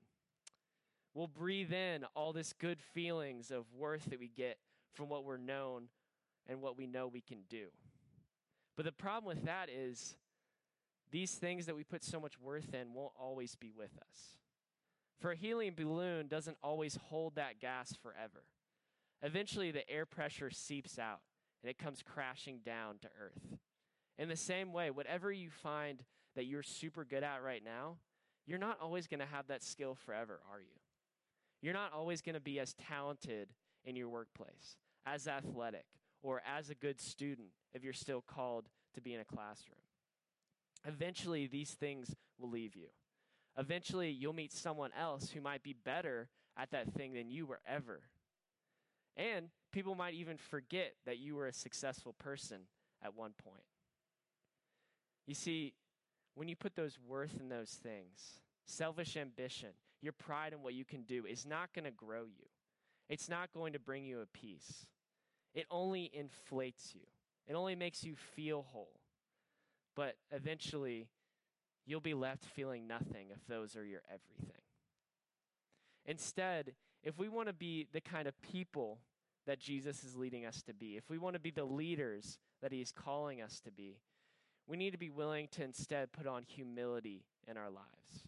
We'll 1.15 1.29
breathe 1.29 1.73
in 1.73 2.05
all 2.15 2.35
this 2.35 2.53
good 2.53 2.79
feelings 2.93 3.51
of 3.51 3.65
worth 3.75 4.11
that 4.11 4.21
we 4.21 4.29
get 4.29 4.59
from 4.97 5.09
what 5.09 5.25
we're 5.25 5.37
known 5.37 5.89
and 6.47 6.61
what 6.61 6.77
we 6.77 6.87
know 6.87 7.07
we 7.07 7.21
can 7.21 7.41
do. 7.49 7.67
But 8.77 8.85
the 8.85 8.93
problem 8.93 9.37
with 9.37 9.45
that 9.47 9.69
is 9.71 10.17
these 11.11 11.33
things 11.33 11.67
that 11.67 11.77
we 11.77 11.85
put 11.85 12.05
so 12.05 12.21
much 12.21 12.41
worth 12.41 12.75
in 12.75 12.93
won't 12.93 13.13
always 13.19 13.55
be 13.55 13.73
with 13.77 13.97
us. 13.99 14.39
For 15.21 15.33
a 15.33 15.37
helium 15.37 15.75
balloon 15.77 16.29
doesn't 16.29 16.59
always 16.63 16.97
hold 17.09 17.37
that 17.37 17.61
gas 17.61 17.95
forever. 18.03 18.45
Eventually, 19.23 19.71
the 19.71 19.89
air 19.89 20.05
pressure 20.05 20.51
seeps 20.51 20.99
out 20.99 21.21
and 21.63 21.71
it 21.71 21.79
comes 21.79 22.03
crashing 22.03 22.61
down 22.65 22.99
to 23.01 23.09
Earth. 23.21 23.59
In 24.19 24.29
the 24.29 24.37
same 24.37 24.73
way, 24.73 24.91
whatever 24.91 25.33
you 25.33 25.51
find 25.51 26.03
that 26.35 26.45
you're 26.45 26.63
super 26.63 27.05
good 27.05 27.23
at 27.23 27.43
right 27.43 27.65
now, 27.65 27.97
you're 28.47 28.59
not 28.59 28.79
always 28.81 29.07
going 29.07 29.21
to 29.21 29.27
have 29.27 29.49
that 29.49 29.63
skill 29.63 29.95
forever, 29.95 30.41
are 30.53 30.61
you? 30.61 30.79
You're 31.63 31.75
not 31.75 31.93
always 31.93 32.21
going 32.21 32.35
to 32.35 32.41
be 32.41 32.61
as 32.61 32.75
talented 32.75 33.49
in 33.85 33.97
your 33.97 34.09
workplace, 34.09 34.77
as 35.07 35.29
athletic, 35.29 35.87
or 36.23 36.43
as 36.47 36.69
a 36.69 36.75
good 36.75 37.01
student 37.01 37.49
if 37.73 37.85
you're 37.85 37.93
still 37.93 38.21
called 38.21 38.69
to 38.95 39.01
be 39.01 39.15
in 39.15 39.21
a 39.21 39.25
classroom. 39.25 39.79
Eventually, 40.87 41.47
these 41.47 41.71
things 41.71 42.15
will 42.39 42.51
leave 42.51 42.75
you. 42.75 42.89
Eventually, 43.59 44.11
you'll 44.11 44.33
meet 44.33 44.53
someone 44.53 44.91
else 44.99 45.31
who 45.31 45.41
might 45.41 45.63
be 45.63 45.73
better 45.73 46.29
at 46.57 46.71
that 46.71 46.93
thing 46.93 47.15
than 47.15 47.31
you 47.31 47.47
were 47.47 47.61
ever. 47.67 48.01
And 49.17 49.49
people 49.73 49.95
might 49.95 50.15
even 50.15 50.37
forget 50.37 50.95
that 51.07 51.19
you 51.19 51.37
were 51.37 51.47
a 51.47 51.53
successful 51.53 52.15
person 52.19 52.63
at 53.03 53.17
one 53.17 53.33
point. 53.43 53.65
You 55.27 55.35
see, 55.35 55.75
when 56.35 56.49
you 56.49 56.57
put 56.57 56.77
those 56.77 56.99
worth 57.07 57.41
in 57.41 57.49
those 57.49 57.71
things, 57.71 58.41
selfish 58.67 59.17
ambition, 59.17 59.71
your 60.03 60.13
pride 60.13 60.53
in 60.53 60.63
what 60.63 60.75
you 60.75 60.85
can 60.85 61.03
do 61.03 61.25
is 61.25 61.47
not 61.47 61.73
going 61.73 61.87
to 61.87 61.91
grow 61.91 62.25
you. 62.25 62.47
It's 63.09 63.29
not 63.29 63.53
going 63.53 63.73
to 63.73 63.79
bring 63.79 64.05
you 64.05 64.21
a 64.21 64.27
peace. 64.27 64.87
It 65.57 65.67
only 65.71 66.11
inflates 66.13 66.95
you. 66.95 67.01
It 67.49 67.55
only 67.55 67.75
makes 67.75 68.05
you 68.05 68.15
feel 68.15 68.67
whole. 68.71 69.01
But 69.97 70.17
eventually, 70.31 71.09
you'll 71.87 72.01
be 72.01 72.15
left 72.15 72.45
feeling 72.45 72.87
nothing 72.87 73.29
if 73.33 73.45
those 73.49 73.75
are 73.75 73.85
your 73.85 74.03
everything. 74.09 74.61
Instead, 76.05 76.75
if 77.03 77.19
we 77.19 77.29
want 77.29 77.49
to 77.49 77.55
be 77.55 77.89
the 77.93 78.03
kind 78.03 78.29
of 78.29 78.41
people 78.43 78.99
that 79.47 79.59
Jesus 79.59 80.05
is 80.05 80.15
leading 80.15 80.45
us 80.45 80.63
to 80.63 80.75
be, 80.75 80.97
if 80.99 81.09
we 81.09 81.17
want 81.17 81.35
to 81.35 81.41
be 81.41 81.51
the 81.51 81.65
leaders 81.65 82.39
that 82.61 82.73
he's 82.73 82.93
calling 82.93 83.41
us 83.41 83.59
to 83.61 83.73
be, 83.73 83.97
we 84.67 84.77
need 84.77 84.91
to 84.91 84.99
be 84.99 85.11
willing 85.11 85.49
to 85.53 85.65
instead 85.65 86.13
put 86.13 86.27
on 86.27 86.43
humility 86.43 87.25
in 87.49 87.57
our 87.57 87.71
lives. 87.71 88.27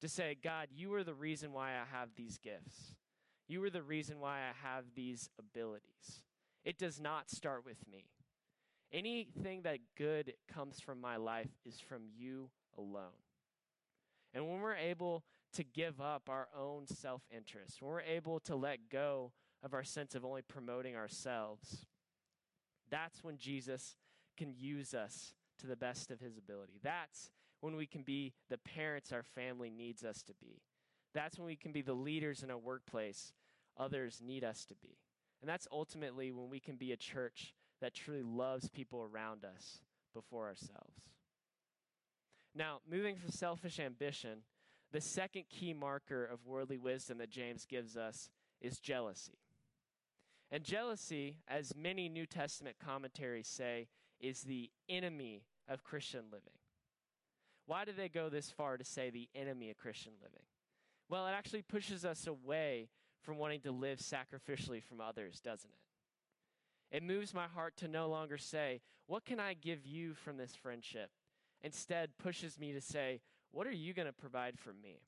To 0.00 0.08
say, 0.08 0.36
God, 0.42 0.68
you 0.74 0.94
are 0.94 1.04
the 1.04 1.14
reason 1.14 1.52
why 1.52 1.72
I 1.72 1.84
have 1.92 2.10
these 2.16 2.38
gifts. 2.38 2.94
You 3.48 3.62
are 3.64 3.70
the 3.70 3.82
reason 3.82 4.20
why 4.20 4.38
I 4.38 4.66
have 4.66 4.84
these 4.94 5.28
abilities. 5.38 6.22
It 6.64 6.78
does 6.78 7.00
not 7.00 7.30
start 7.30 7.64
with 7.64 7.86
me. 7.90 8.06
Anything 8.92 9.62
that 9.62 9.78
good 9.96 10.34
comes 10.52 10.80
from 10.80 11.00
my 11.00 11.16
life 11.16 11.50
is 11.66 11.80
from 11.80 12.02
you 12.16 12.50
alone. 12.78 13.18
And 14.32 14.48
when 14.48 14.60
we're 14.60 14.76
able 14.76 15.24
to 15.54 15.64
give 15.64 16.00
up 16.00 16.28
our 16.28 16.48
own 16.56 16.86
self 16.86 17.22
interest, 17.30 17.80
when 17.80 17.90
we're 17.90 18.00
able 18.00 18.40
to 18.40 18.56
let 18.56 18.88
go 18.90 19.32
of 19.62 19.74
our 19.74 19.84
sense 19.84 20.14
of 20.14 20.24
only 20.24 20.42
promoting 20.42 20.96
ourselves, 20.96 21.86
that's 22.90 23.22
when 23.22 23.36
Jesus 23.38 23.96
can 24.36 24.52
use 24.56 24.94
us 24.94 25.34
to 25.58 25.66
the 25.66 25.76
best 25.76 26.10
of 26.10 26.20
his 26.20 26.36
ability. 26.36 26.80
That's 26.82 27.30
when 27.60 27.76
we 27.76 27.86
can 27.86 28.02
be 28.02 28.32
the 28.50 28.58
parents 28.58 29.12
our 29.12 29.22
family 29.22 29.70
needs 29.70 30.04
us 30.04 30.22
to 30.24 30.34
be. 30.34 30.62
That's 31.14 31.38
when 31.38 31.46
we 31.46 31.56
can 31.56 31.72
be 31.72 31.82
the 31.82 31.94
leaders 31.94 32.42
in 32.42 32.50
a 32.50 32.58
workplace 32.58 33.32
others 33.76 34.20
need 34.24 34.44
us 34.44 34.64
to 34.66 34.74
be. 34.74 34.98
And 35.44 35.48
that's 35.50 35.68
ultimately 35.70 36.32
when 36.32 36.48
we 36.48 36.58
can 36.58 36.76
be 36.76 36.92
a 36.92 36.96
church 36.96 37.52
that 37.82 37.92
truly 37.92 38.22
loves 38.22 38.70
people 38.70 39.02
around 39.02 39.44
us 39.44 39.80
before 40.14 40.46
ourselves. 40.46 41.02
Now, 42.54 42.78
moving 42.90 43.16
from 43.16 43.28
selfish 43.30 43.78
ambition, 43.78 44.38
the 44.90 45.02
second 45.02 45.50
key 45.50 45.74
marker 45.74 46.24
of 46.24 46.46
worldly 46.46 46.78
wisdom 46.78 47.18
that 47.18 47.28
James 47.28 47.66
gives 47.66 47.94
us 47.94 48.30
is 48.62 48.78
jealousy. 48.78 49.36
And 50.50 50.64
jealousy, 50.64 51.36
as 51.46 51.76
many 51.76 52.08
New 52.08 52.24
Testament 52.24 52.76
commentaries 52.82 53.46
say, 53.46 53.88
is 54.18 54.44
the 54.44 54.70
enemy 54.88 55.42
of 55.68 55.84
Christian 55.84 56.22
living. 56.32 56.56
Why 57.66 57.84
do 57.84 57.92
they 57.92 58.08
go 58.08 58.30
this 58.30 58.48
far 58.48 58.78
to 58.78 58.84
say 58.84 59.10
the 59.10 59.28
enemy 59.34 59.68
of 59.68 59.76
Christian 59.76 60.12
living? 60.22 60.46
Well, 61.10 61.26
it 61.26 61.32
actually 61.32 61.60
pushes 61.60 62.06
us 62.06 62.26
away 62.26 62.88
from 63.24 63.38
wanting 63.38 63.60
to 63.62 63.72
live 63.72 63.98
sacrificially 63.98 64.82
from 64.82 65.00
others, 65.00 65.40
doesn't 65.40 65.70
it? 65.70 66.96
It 66.96 67.02
moves 67.02 67.34
my 67.34 67.46
heart 67.46 67.76
to 67.78 67.88
no 67.88 68.08
longer 68.08 68.38
say, 68.38 68.80
What 69.06 69.24
can 69.24 69.40
I 69.40 69.54
give 69.54 69.86
you 69.86 70.14
from 70.14 70.36
this 70.36 70.54
friendship? 70.54 71.10
Instead, 71.62 72.10
pushes 72.22 72.58
me 72.58 72.72
to 72.72 72.80
say, 72.80 73.20
What 73.50 73.66
are 73.66 73.72
you 73.72 73.94
going 73.94 74.06
to 74.06 74.12
provide 74.12 74.58
for 74.58 74.72
me? 74.72 75.00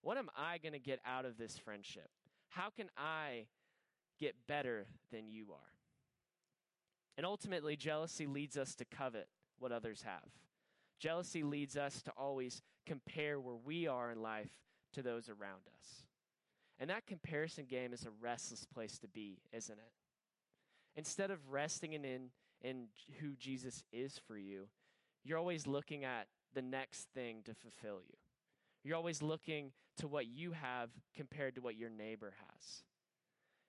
What 0.00 0.16
am 0.16 0.28
I 0.36 0.58
going 0.58 0.72
to 0.72 0.80
get 0.80 1.00
out 1.06 1.24
of 1.24 1.38
this 1.38 1.56
friendship? 1.56 2.08
How 2.48 2.70
can 2.70 2.88
I 2.96 3.46
get 4.18 4.34
better 4.48 4.86
than 5.12 5.28
you 5.28 5.46
are? 5.52 5.72
And 7.16 7.24
ultimately, 7.26 7.76
jealousy 7.76 8.26
leads 8.26 8.56
us 8.56 8.74
to 8.76 8.84
covet 8.84 9.28
what 9.58 9.70
others 9.70 10.02
have. 10.02 10.28
Jealousy 10.98 11.42
leads 11.42 11.76
us 11.76 12.02
to 12.02 12.10
always 12.16 12.62
compare 12.86 13.38
where 13.38 13.54
we 13.54 13.86
are 13.86 14.10
in 14.10 14.22
life 14.22 14.50
to 14.94 15.02
those 15.02 15.28
around 15.28 15.62
us. 15.78 16.04
And 16.82 16.90
that 16.90 17.06
comparison 17.06 17.66
game 17.66 17.92
is 17.92 18.06
a 18.06 18.10
restless 18.20 18.64
place 18.64 18.98
to 18.98 19.06
be, 19.06 19.38
isn't 19.52 19.78
it? 19.78 19.92
Instead 20.96 21.30
of 21.30 21.38
resting 21.48 21.92
in, 21.92 22.04
in, 22.04 22.30
in 22.60 22.86
who 23.20 23.36
Jesus 23.38 23.84
is 23.92 24.18
for 24.26 24.36
you, 24.36 24.64
you're 25.22 25.38
always 25.38 25.68
looking 25.68 26.02
at 26.02 26.26
the 26.54 26.60
next 26.60 27.06
thing 27.14 27.42
to 27.44 27.54
fulfill 27.54 28.00
you. 28.02 28.16
You're 28.82 28.96
always 28.96 29.22
looking 29.22 29.70
to 29.98 30.08
what 30.08 30.26
you 30.26 30.50
have 30.60 30.90
compared 31.14 31.54
to 31.54 31.60
what 31.60 31.76
your 31.76 31.88
neighbor 31.88 32.34
has. 32.48 32.82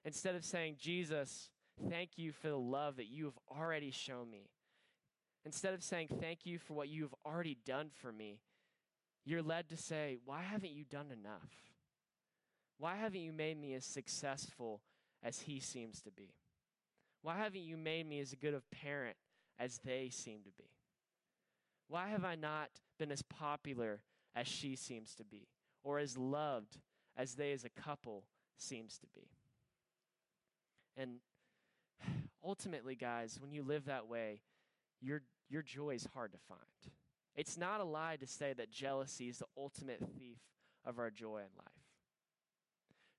Instead 0.03 0.33
of 0.33 0.43
saying, 0.43 0.77
Jesus, 0.79 1.51
thank 1.87 2.17
you 2.17 2.31
for 2.31 2.47
the 2.47 2.57
love 2.57 2.95
that 2.95 3.11
you 3.11 3.25
have 3.25 3.37
already 3.55 3.91
shown 3.91 4.31
me. 4.31 4.49
Instead 5.45 5.75
of 5.75 5.83
saying, 5.83 6.07
thank 6.19 6.47
you 6.47 6.57
for 6.57 6.73
what 6.73 6.89
you 6.89 7.03
have 7.03 7.13
already 7.23 7.59
done 7.63 7.91
for 7.93 8.11
me, 8.11 8.39
you're 9.23 9.43
led 9.43 9.69
to 9.69 9.77
say, 9.77 10.17
why 10.25 10.41
haven't 10.41 10.71
you 10.71 10.83
done 10.83 11.11
enough? 11.11 11.72
Why 12.77 12.95
haven't 12.95 13.21
you 13.21 13.31
made 13.31 13.59
me 13.59 13.73
as 13.73 13.85
successful 13.85 14.81
as 15.21 15.41
he 15.41 15.59
seems 15.59 16.01
to 16.01 16.11
be? 16.11 16.33
Why 17.21 17.37
haven't 17.37 17.61
you 17.61 17.77
made 17.77 18.07
me 18.07 18.19
as 18.19 18.35
good 18.35 18.53
of 18.53 18.69
parent 18.71 19.15
as 19.57 19.79
they 19.85 20.09
seem 20.11 20.39
to 20.43 20.51
be? 20.57 20.69
Why 21.87 22.09
have 22.09 22.25
I 22.25 22.35
not 22.35 22.69
been 22.99 23.11
as 23.11 23.21
popular 23.21 24.01
as 24.35 24.47
she 24.47 24.75
seems 24.75 25.15
to 25.15 25.23
be, 25.23 25.47
or 25.83 25.99
as 25.99 26.17
loved 26.17 26.79
as 27.15 27.35
they 27.35 27.51
as 27.53 27.63
a 27.63 27.69
couple 27.69 28.25
seems 28.57 28.97
to 28.99 29.07
be? 29.13 29.29
And 30.97 31.19
ultimately, 32.43 32.95
guys, 32.95 33.39
when 33.41 33.51
you 33.51 33.63
live 33.63 33.85
that 33.85 34.07
way, 34.07 34.41
your, 35.01 35.21
your 35.49 35.61
joy 35.61 35.91
is 35.91 36.07
hard 36.13 36.31
to 36.33 36.37
find. 36.47 36.59
It's 37.35 37.57
not 37.57 37.79
a 37.79 37.85
lie 37.85 38.17
to 38.17 38.27
say 38.27 38.53
that 38.53 38.69
jealousy 38.69 39.29
is 39.29 39.39
the 39.39 39.45
ultimate 39.57 39.99
thief 40.17 40.37
of 40.85 40.99
our 40.99 41.09
joy 41.09 41.37
in 41.37 41.57
life. 41.57 41.82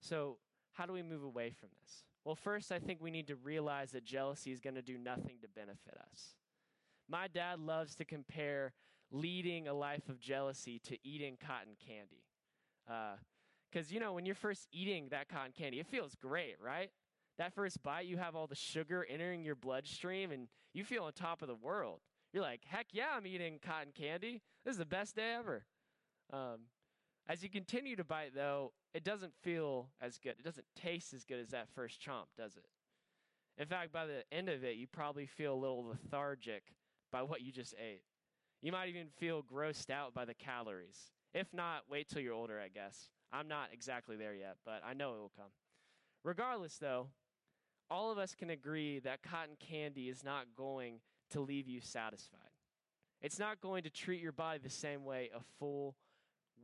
So, 0.04 0.36
how 0.72 0.84
do 0.84 0.92
we 0.92 1.02
move 1.02 1.22
away 1.22 1.50
from 1.58 1.70
this? 1.80 2.04
Well, 2.24 2.34
first, 2.34 2.70
I 2.70 2.78
think 2.78 3.00
we 3.00 3.10
need 3.10 3.26
to 3.28 3.36
realize 3.36 3.92
that 3.92 4.04
jealousy 4.04 4.52
is 4.52 4.60
going 4.60 4.74
to 4.74 4.82
do 4.82 4.98
nothing 4.98 5.36
to 5.40 5.48
benefit 5.48 5.96
us. 6.12 6.34
My 7.08 7.26
dad 7.26 7.58
loves 7.58 7.94
to 7.96 8.04
compare 8.04 8.74
leading 9.10 9.66
a 9.66 9.72
life 9.74 10.08
of 10.08 10.20
jealousy 10.20 10.78
to 10.80 10.98
eating 11.06 11.38
cotton 11.40 11.76
candy. 11.86 12.24
Because, 13.70 13.90
uh, 13.90 13.94
you 13.94 14.00
know, 14.00 14.12
when 14.12 14.26
you're 14.26 14.34
first 14.34 14.68
eating 14.72 15.08
that 15.10 15.28
cotton 15.28 15.52
candy, 15.56 15.80
it 15.80 15.86
feels 15.86 16.14
great, 16.14 16.56
right? 16.60 16.90
That 17.38 17.54
first 17.54 17.82
bite, 17.82 18.06
you 18.06 18.18
have 18.18 18.36
all 18.36 18.46
the 18.46 18.54
sugar 18.54 19.06
entering 19.08 19.42
your 19.42 19.56
bloodstream 19.56 20.32
and 20.32 20.48
you 20.72 20.84
feel 20.84 21.04
on 21.04 21.12
top 21.12 21.40
of 21.40 21.48
the 21.48 21.54
world. 21.54 22.00
You're 22.32 22.42
like, 22.42 22.62
heck 22.66 22.86
yeah, 22.92 23.16
I'm 23.16 23.26
eating 23.26 23.58
cotton 23.64 23.92
candy. 23.94 24.42
This 24.64 24.72
is 24.72 24.78
the 24.78 24.84
best 24.84 25.16
day 25.16 25.34
ever. 25.38 25.64
Um, 26.32 26.60
as 27.28 27.42
you 27.42 27.48
continue 27.48 27.96
to 27.96 28.04
bite, 28.04 28.32
though, 28.34 28.72
it 28.92 29.04
doesn't 29.04 29.32
feel 29.42 29.88
as 30.00 30.18
good. 30.18 30.34
It 30.38 30.44
doesn't 30.44 30.66
taste 30.76 31.14
as 31.14 31.24
good 31.24 31.40
as 31.40 31.50
that 31.50 31.68
first 31.74 32.00
chomp, 32.00 32.26
does 32.36 32.56
it? 32.56 32.66
In 33.56 33.66
fact, 33.66 33.92
by 33.92 34.06
the 34.06 34.24
end 34.32 34.48
of 34.48 34.64
it, 34.64 34.76
you 34.76 34.86
probably 34.86 35.26
feel 35.26 35.54
a 35.54 35.56
little 35.56 35.86
lethargic 35.86 36.74
by 37.12 37.22
what 37.22 37.40
you 37.40 37.52
just 37.52 37.74
ate. 37.78 38.02
You 38.60 38.72
might 38.72 38.88
even 38.88 39.08
feel 39.16 39.42
grossed 39.42 39.90
out 39.90 40.14
by 40.14 40.24
the 40.24 40.34
calories. 40.34 41.12
If 41.32 41.52
not, 41.52 41.82
wait 41.88 42.08
till 42.08 42.22
you're 42.22 42.34
older, 42.34 42.60
I 42.60 42.68
guess. 42.68 43.08
I'm 43.32 43.48
not 43.48 43.68
exactly 43.72 44.16
there 44.16 44.34
yet, 44.34 44.56
but 44.64 44.82
I 44.86 44.94
know 44.94 45.14
it 45.14 45.18
will 45.18 45.32
come. 45.36 45.50
Regardless, 46.24 46.76
though, 46.78 47.08
all 47.90 48.10
of 48.10 48.18
us 48.18 48.34
can 48.34 48.50
agree 48.50 48.98
that 49.00 49.22
cotton 49.22 49.56
candy 49.58 50.08
is 50.08 50.24
not 50.24 50.46
going 50.56 51.00
to 51.30 51.40
leave 51.40 51.68
you 51.68 51.80
satisfied. 51.80 52.40
It's 53.20 53.38
not 53.38 53.60
going 53.60 53.82
to 53.84 53.90
treat 53.90 54.20
your 54.20 54.32
body 54.32 54.60
the 54.62 54.70
same 54.70 55.04
way 55.04 55.30
a 55.34 55.40
full, 55.58 55.96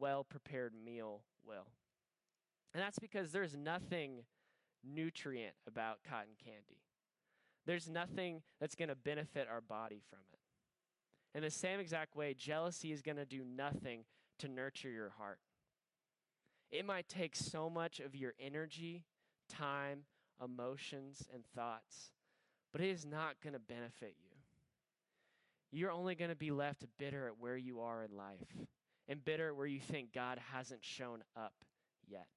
well 0.01 0.25
prepared 0.25 0.73
meal 0.75 1.23
will. 1.47 1.69
And 2.75 2.83
that's 2.83 2.99
because 2.99 3.33
there's 3.33 3.57
nothing 3.57 4.23
nutrient 4.83 5.55
about 5.67 5.99
cotton 6.09 6.35
candy. 6.43 6.83
There's 7.67 7.89
nothing 7.89 8.43
that's 8.61 8.75
going 8.75 8.89
to 8.89 8.95
benefit 8.95 9.47
our 9.51 9.61
body 9.61 10.01
from 10.09 10.21
it. 10.33 11.37
In 11.37 11.43
the 11.43 11.51
same 11.51 11.79
exact 11.79 12.17
way, 12.17 12.35
jealousy 12.35 12.93
is 12.93 13.03
going 13.03 13.19
to 13.19 13.27
do 13.27 13.45
nothing 13.45 14.05
to 14.39 14.49
nurture 14.49 14.91
your 14.91 15.13
heart. 15.19 15.39
It 16.71 16.87
might 16.87 17.09
take 17.09 17.37
so 17.37 17.69
much 17.69 18.01
of 18.01 18.17
your 18.17 18.33
energy, 18.41 19.05
time, 19.49 20.05
emotions, 20.43 21.29
and 21.33 21.45
thoughts, 21.55 22.13
but 22.73 22.81
it 22.81 22.89
is 22.89 23.05
not 23.05 23.41
going 23.43 23.53
to 23.53 23.59
benefit 23.59 24.15
you. 24.19 24.37
You're 25.73 25.93
only 25.93 26.15
going 26.15 26.31
to 26.31 26.37
be 26.37 26.51
left 26.51 26.85
bitter 26.99 27.29
at 27.29 27.39
where 27.39 27.57
you 27.57 27.81
are 27.81 28.03
in 28.03 28.17
life 28.17 28.67
and 29.11 29.25
bitter 29.25 29.53
where 29.53 29.67
you 29.67 29.81
think 29.81 30.15
God 30.15 30.39
hasn't 30.53 30.85
shown 30.85 31.25
up 31.37 31.53
yet. 32.09 32.29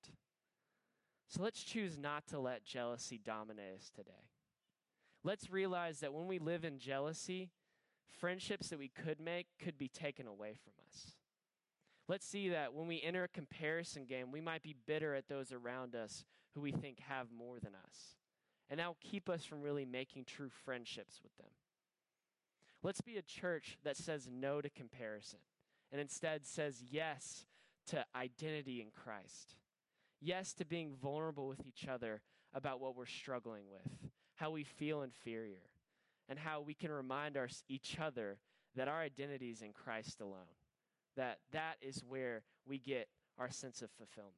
So 1.30 1.44
let's 1.44 1.63
choose 1.63 2.00
not 2.00 2.25
to 2.27 2.39
let 2.39 2.65
jealousy 2.65 3.22
dominate 3.24 3.75
us 3.77 3.92
today. 3.96 4.32
Let's 5.24 5.51
realize 5.51 6.00
that 6.00 6.13
when 6.13 6.27
we 6.27 6.39
live 6.39 6.65
in 6.65 6.80
jealousy, 6.80 7.51
friendships 8.20 8.70
that 8.70 8.80
we 8.80 8.89
could 8.89 9.20
make 9.20 9.46
could 9.63 9.77
be 9.77 9.88
taken 9.88 10.25
away 10.25 10.56
from 10.63 10.74
us. 10.89 11.12
Let's 12.08 12.25
see 12.25 12.50
that 12.50 12.74
when 12.74 12.88
we 12.88 13.01
enter 13.01 13.24
a 13.24 13.30
comparison 13.30 14.06
game, 14.06 14.32
we 14.32 14.42
might 14.42 14.63
be 14.63 14.75
bitter 14.88 15.13
at 15.13 15.30
those 15.30 15.53
around 15.53 15.96
us 15.96 16.25
who 16.56 16.62
we 16.62 16.72
think 16.72 17.00
have 17.08 17.27
more 17.32 17.60
than 17.60 17.74
us. 17.75 18.18
And 18.70 18.80
that 18.80 18.88
will 18.88 18.98
keep 19.00 19.30
us 19.30 19.46
from 19.46 19.62
really 19.62 19.86
making 19.86 20.25
true 20.25 20.50
friendships 20.50 21.20
with 21.22 21.38
them. 21.38 21.51
Let's 22.82 23.01
be 23.01 23.18
a 23.18 23.22
church 23.22 23.77
that 23.84 23.96
says 23.96 24.27
no 24.32 24.60
to 24.60 24.70
comparison 24.72 25.39
and 25.93 26.01
instead 26.01 26.43
says 26.43 26.83
yes 26.89 27.45
to 27.85 28.03
identity 28.15 28.81
in 28.81 28.88
Christ. 28.91 29.55
Yes 30.19 30.53
to 30.55 30.65
being 30.65 30.95
vulnerable 31.00 31.47
with 31.47 31.67
each 31.67 31.88
other 31.88 32.21
about 32.53 32.81
what 32.81 32.95
we're 32.95 33.05
struggling 33.05 33.63
with, 33.71 34.09
how 34.35 34.50
we 34.50 34.63
feel 34.63 35.03
inferior, 35.03 35.69
and 36.27 36.39
how 36.39 36.62
we 36.62 36.73
can 36.73 36.91
remind 36.91 37.38
our, 37.38 37.47
each 37.69 37.97
other 38.01 38.39
that 38.75 38.88
our 38.88 39.01
identity 39.01 39.51
is 39.51 39.62
in 39.62 39.71
Christ 39.71 40.19
alone. 40.19 40.50
That 41.15 41.38
that 41.51 41.75
is 41.79 42.03
where 42.07 42.41
we 42.65 42.79
get 42.79 43.07
our 43.38 43.51
sense 43.51 43.83
of 43.83 43.91
fulfillment. 43.91 44.33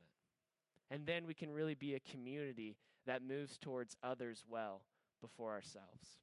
And 0.92 1.06
then 1.06 1.26
we 1.26 1.34
can 1.34 1.52
really 1.52 1.74
be 1.74 1.96
a 1.96 2.12
community 2.12 2.76
that 3.06 3.24
moves 3.24 3.58
towards 3.58 3.96
others 4.04 4.44
well 4.50 4.82
before 5.22 5.54
ourselves. 5.54 6.20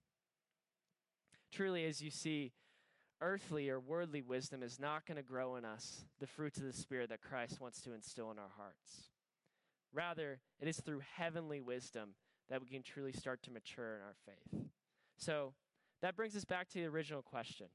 Truly, 1.50 1.86
as 1.86 2.02
you 2.02 2.10
see, 2.10 2.52
earthly 3.22 3.70
or 3.70 3.78
worldly 3.78 4.20
wisdom 4.20 4.62
is 4.62 4.80
not 4.80 5.06
going 5.06 5.16
to 5.16 5.22
grow 5.22 5.56
in 5.56 5.64
us 5.64 6.04
the 6.20 6.26
fruits 6.26 6.58
of 6.58 6.64
the 6.64 6.72
Spirit 6.72 7.08
that 7.08 7.22
Christ 7.22 7.60
wants 7.60 7.80
to 7.82 7.94
instill 7.94 8.30
in 8.32 8.38
our 8.38 8.50
hearts. 8.56 9.08
Rather, 9.94 10.40
it 10.60 10.68
is 10.68 10.80
through 10.80 11.00
heavenly 11.16 11.60
wisdom 11.60 12.10
that 12.50 12.60
we 12.60 12.68
can 12.68 12.82
truly 12.82 13.12
start 13.12 13.42
to 13.44 13.50
mature 13.50 13.94
in 13.94 14.02
our 14.02 14.16
faith. 14.26 14.64
So, 15.16 15.54
that 16.02 16.16
brings 16.16 16.34
us 16.34 16.44
back 16.44 16.68
to 16.70 16.80
the 16.80 16.86
original 16.86 17.22
question 17.22 17.68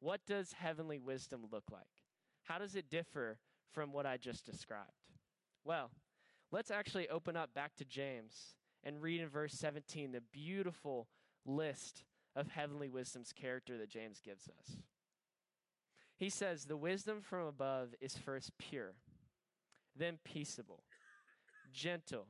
What 0.00 0.20
does 0.26 0.52
heavenly 0.52 0.98
wisdom 0.98 1.46
look 1.50 1.64
like? 1.72 1.82
How 2.42 2.58
does 2.58 2.76
it 2.76 2.90
differ 2.90 3.38
from 3.72 3.92
what 3.92 4.06
I 4.06 4.18
just 4.18 4.44
described? 4.44 4.90
Well, 5.64 5.90
let's 6.52 6.70
actually 6.70 7.08
open 7.08 7.36
up 7.36 7.54
back 7.54 7.74
to 7.76 7.84
James 7.86 8.54
and 8.84 9.00
read 9.00 9.22
in 9.22 9.28
verse 9.28 9.54
17 9.54 10.12
the 10.12 10.20
beautiful 10.30 11.08
list 11.46 12.04
of 12.36 12.48
heavenly 12.48 12.88
wisdom's 12.88 13.32
character 13.32 13.78
that 13.78 13.90
James 13.90 14.20
gives 14.20 14.48
us. 14.48 14.76
He 16.16 16.28
says, 16.30 16.64
The 16.64 16.76
wisdom 16.76 17.20
from 17.22 17.46
above 17.46 17.94
is 18.00 18.16
first 18.16 18.52
pure, 18.58 18.94
then 19.96 20.18
peaceable, 20.24 20.82
gentle, 21.72 22.26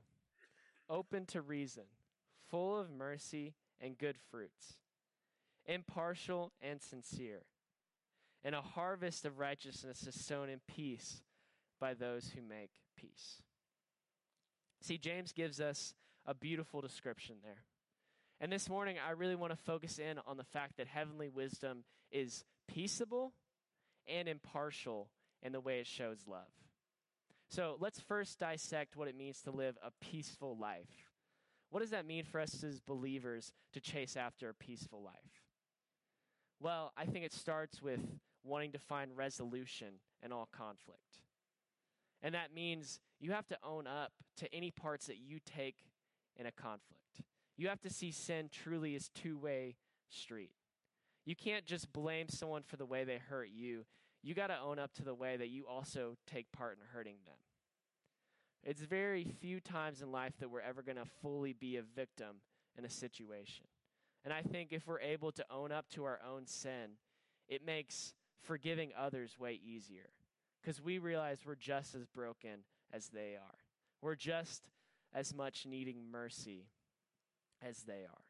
open 0.88 1.26
to 1.26 1.42
reason, 1.42 1.84
full 2.50 2.78
of 2.78 2.90
mercy 2.90 3.54
and 3.80 3.98
good 3.98 4.16
fruits, 4.30 4.74
impartial 5.66 6.52
and 6.62 6.80
sincere. 6.80 7.42
And 8.46 8.54
a 8.54 8.60
harvest 8.60 9.24
of 9.24 9.38
righteousness 9.38 10.06
is 10.06 10.22
sown 10.22 10.50
in 10.50 10.60
peace 10.68 11.22
by 11.80 11.94
those 11.94 12.32
who 12.34 12.42
make 12.42 12.72
peace. 12.94 13.42
See, 14.82 14.98
James 14.98 15.32
gives 15.32 15.60
us 15.60 15.94
a 16.26 16.34
beautiful 16.34 16.82
description 16.82 17.36
there. 17.42 17.64
And 18.44 18.52
this 18.52 18.68
morning, 18.68 18.96
I 19.02 19.12
really 19.12 19.36
want 19.36 19.54
to 19.54 19.58
focus 19.64 19.98
in 19.98 20.18
on 20.26 20.36
the 20.36 20.44
fact 20.44 20.76
that 20.76 20.86
heavenly 20.86 21.30
wisdom 21.30 21.82
is 22.12 22.44
peaceable 22.68 23.32
and 24.06 24.28
impartial 24.28 25.08
in 25.42 25.52
the 25.52 25.62
way 25.62 25.78
it 25.80 25.86
shows 25.86 26.18
love. 26.26 26.52
So 27.48 27.78
let's 27.80 28.00
first 28.00 28.38
dissect 28.38 28.96
what 28.96 29.08
it 29.08 29.16
means 29.16 29.40
to 29.44 29.50
live 29.50 29.78
a 29.82 29.92
peaceful 30.04 30.58
life. 30.58 31.08
What 31.70 31.80
does 31.80 31.88
that 31.92 32.04
mean 32.04 32.24
for 32.24 32.38
us 32.38 32.62
as 32.62 32.80
believers 32.80 33.50
to 33.72 33.80
chase 33.80 34.14
after 34.14 34.50
a 34.50 34.54
peaceful 34.54 35.02
life? 35.02 35.14
Well, 36.60 36.92
I 36.98 37.06
think 37.06 37.24
it 37.24 37.32
starts 37.32 37.80
with 37.80 38.00
wanting 38.42 38.72
to 38.72 38.78
find 38.78 39.16
resolution 39.16 40.00
in 40.22 40.32
all 40.32 40.50
conflict. 40.54 41.00
And 42.22 42.34
that 42.34 42.52
means 42.54 43.00
you 43.20 43.32
have 43.32 43.46
to 43.46 43.58
own 43.64 43.86
up 43.86 44.12
to 44.36 44.54
any 44.54 44.70
parts 44.70 45.06
that 45.06 45.16
you 45.16 45.38
take 45.46 45.76
in 46.36 46.44
a 46.44 46.52
conflict. 46.52 47.22
You 47.56 47.68
have 47.68 47.80
to 47.82 47.90
see 47.90 48.10
sin 48.10 48.48
truly 48.50 48.94
as 48.96 49.08
two-way 49.08 49.76
street. 50.08 50.50
You 51.24 51.36
can't 51.36 51.64
just 51.64 51.92
blame 51.92 52.28
someone 52.28 52.62
for 52.62 52.76
the 52.76 52.86
way 52.86 53.04
they 53.04 53.18
hurt 53.18 53.48
you. 53.52 53.84
You 54.22 54.34
got 54.34 54.48
to 54.48 54.58
own 54.58 54.78
up 54.78 54.92
to 54.94 55.04
the 55.04 55.14
way 55.14 55.36
that 55.36 55.48
you 55.48 55.66
also 55.66 56.16
take 56.26 56.50
part 56.52 56.78
in 56.78 56.86
hurting 56.92 57.16
them. 57.26 57.36
It's 58.62 58.80
very 58.80 59.24
few 59.40 59.60
times 59.60 60.00
in 60.00 60.10
life 60.10 60.32
that 60.40 60.50
we're 60.50 60.60
ever 60.60 60.82
going 60.82 60.96
to 60.96 61.04
fully 61.22 61.52
be 61.52 61.76
a 61.76 61.82
victim 61.82 62.36
in 62.78 62.84
a 62.84 62.90
situation. 62.90 63.66
And 64.24 64.32
I 64.32 64.40
think 64.40 64.72
if 64.72 64.86
we're 64.86 65.00
able 65.00 65.32
to 65.32 65.44
own 65.50 65.70
up 65.70 65.88
to 65.90 66.04
our 66.04 66.18
own 66.26 66.46
sin, 66.46 66.96
it 67.48 67.64
makes 67.64 68.14
forgiving 68.42 68.90
others 68.98 69.38
way 69.38 69.60
easier 69.62 70.08
because 70.60 70.80
we 70.80 70.98
realize 70.98 71.40
we're 71.44 71.54
just 71.54 71.94
as 71.94 72.06
broken 72.06 72.60
as 72.92 73.08
they 73.08 73.36
are. 73.36 73.58
We're 74.00 74.14
just 74.14 74.62
as 75.14 75.34
much 75.34 75.66
needing 75.66 76.10
mercy 76.10 76.68
as 77.66 77.84
they 77.84 78.04
are. 78.04 78.24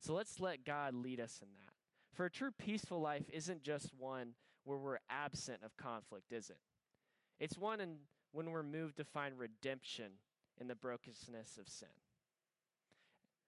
So 0.00 0.14
let's 0.14 0.40
let 0.40 0.64
God 0.64 0.94
lead 0.94 1.20
us 1.20 1.40
in 1.42 1.48
that. 1.56 1.72
For 2.14 2.24
a 2.26 2.30
true 2.30 2.50
peaceful 2.56 3.00
life 3.00 3.24
isn't 3.32 3.62
just 3.62 3.90
one 3.98 4.34
where 4.64 4.78
we're 4.78 4.98
absent 5.10 5.60
of 5.64 5.76
conflict, 5.76 6.32
is 6.32 6.50
it? 6.50 6.58
It's 7.40 7.58
one 7.58 7.80
in, 7.80 7.96
when 8.32 8.50
we're 8.50 8.62
moved 8.62 8.96
to 8.96 9.04
find 9.04 9.38
redemption 9.38 10.12
in 10.60 10.68
the 10.68 10.74
brokenness 10.74 11.58
of 11.58 11.68
sin. 11.68 11.88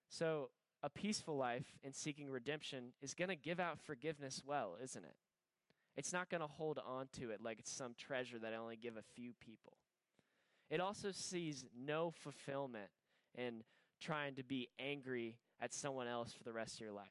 So, 0.08 0.50
a 0.82 0.88
peaceful 0.88 1.36
life 1.36 1.66
in 1.84 1.92
seeking 1.92 2.30
redemption 2.30 2.92
is 3.02 3.12
going 3.12 3.28
to 3.28 3.36
give 3.36 3.60
out 3.60 3.78
forgiveness 3.78 4.42
well, 4.46 4.76
isn't 4.82 5.04
it? 5.04 5.14
It's 5.96 6.12
not 6.12 6.30
going 6.30 6.40
to 6.40 6.46
hold 6.46 6.80
on 6.86 7.08
to 7.18 7.30
it 7.30 7.42
like 7.42 7.58
it's 7.58 7.70
some 7.70 7.94
treasure 7.98 8.38
that 8.38 8.54
I 8.54 8.56
only 8.56 8.76
give 8.76 8.96
a 8.96 9.02
few 9.14 9.32
people. 9.44 9.74
It 10.70 10.80
also 10.80 11.10
sees 11.10 11.66
no 11.78 12.10
fulfillment 12.10 12.88
in 13.36 13.62
trying 14.00 14.34
to 14.34 14.42
be 14.42 14.68
angry 14.78 15.36
at 15.60 15.72
someone 15.72 16.06
else 16.06 16.32
for 16.32 16.44
the 16.44 16.52
rest 16.52 16.74
of 16.74 16.80
your 16.80 16.92
life. 16.92 17.06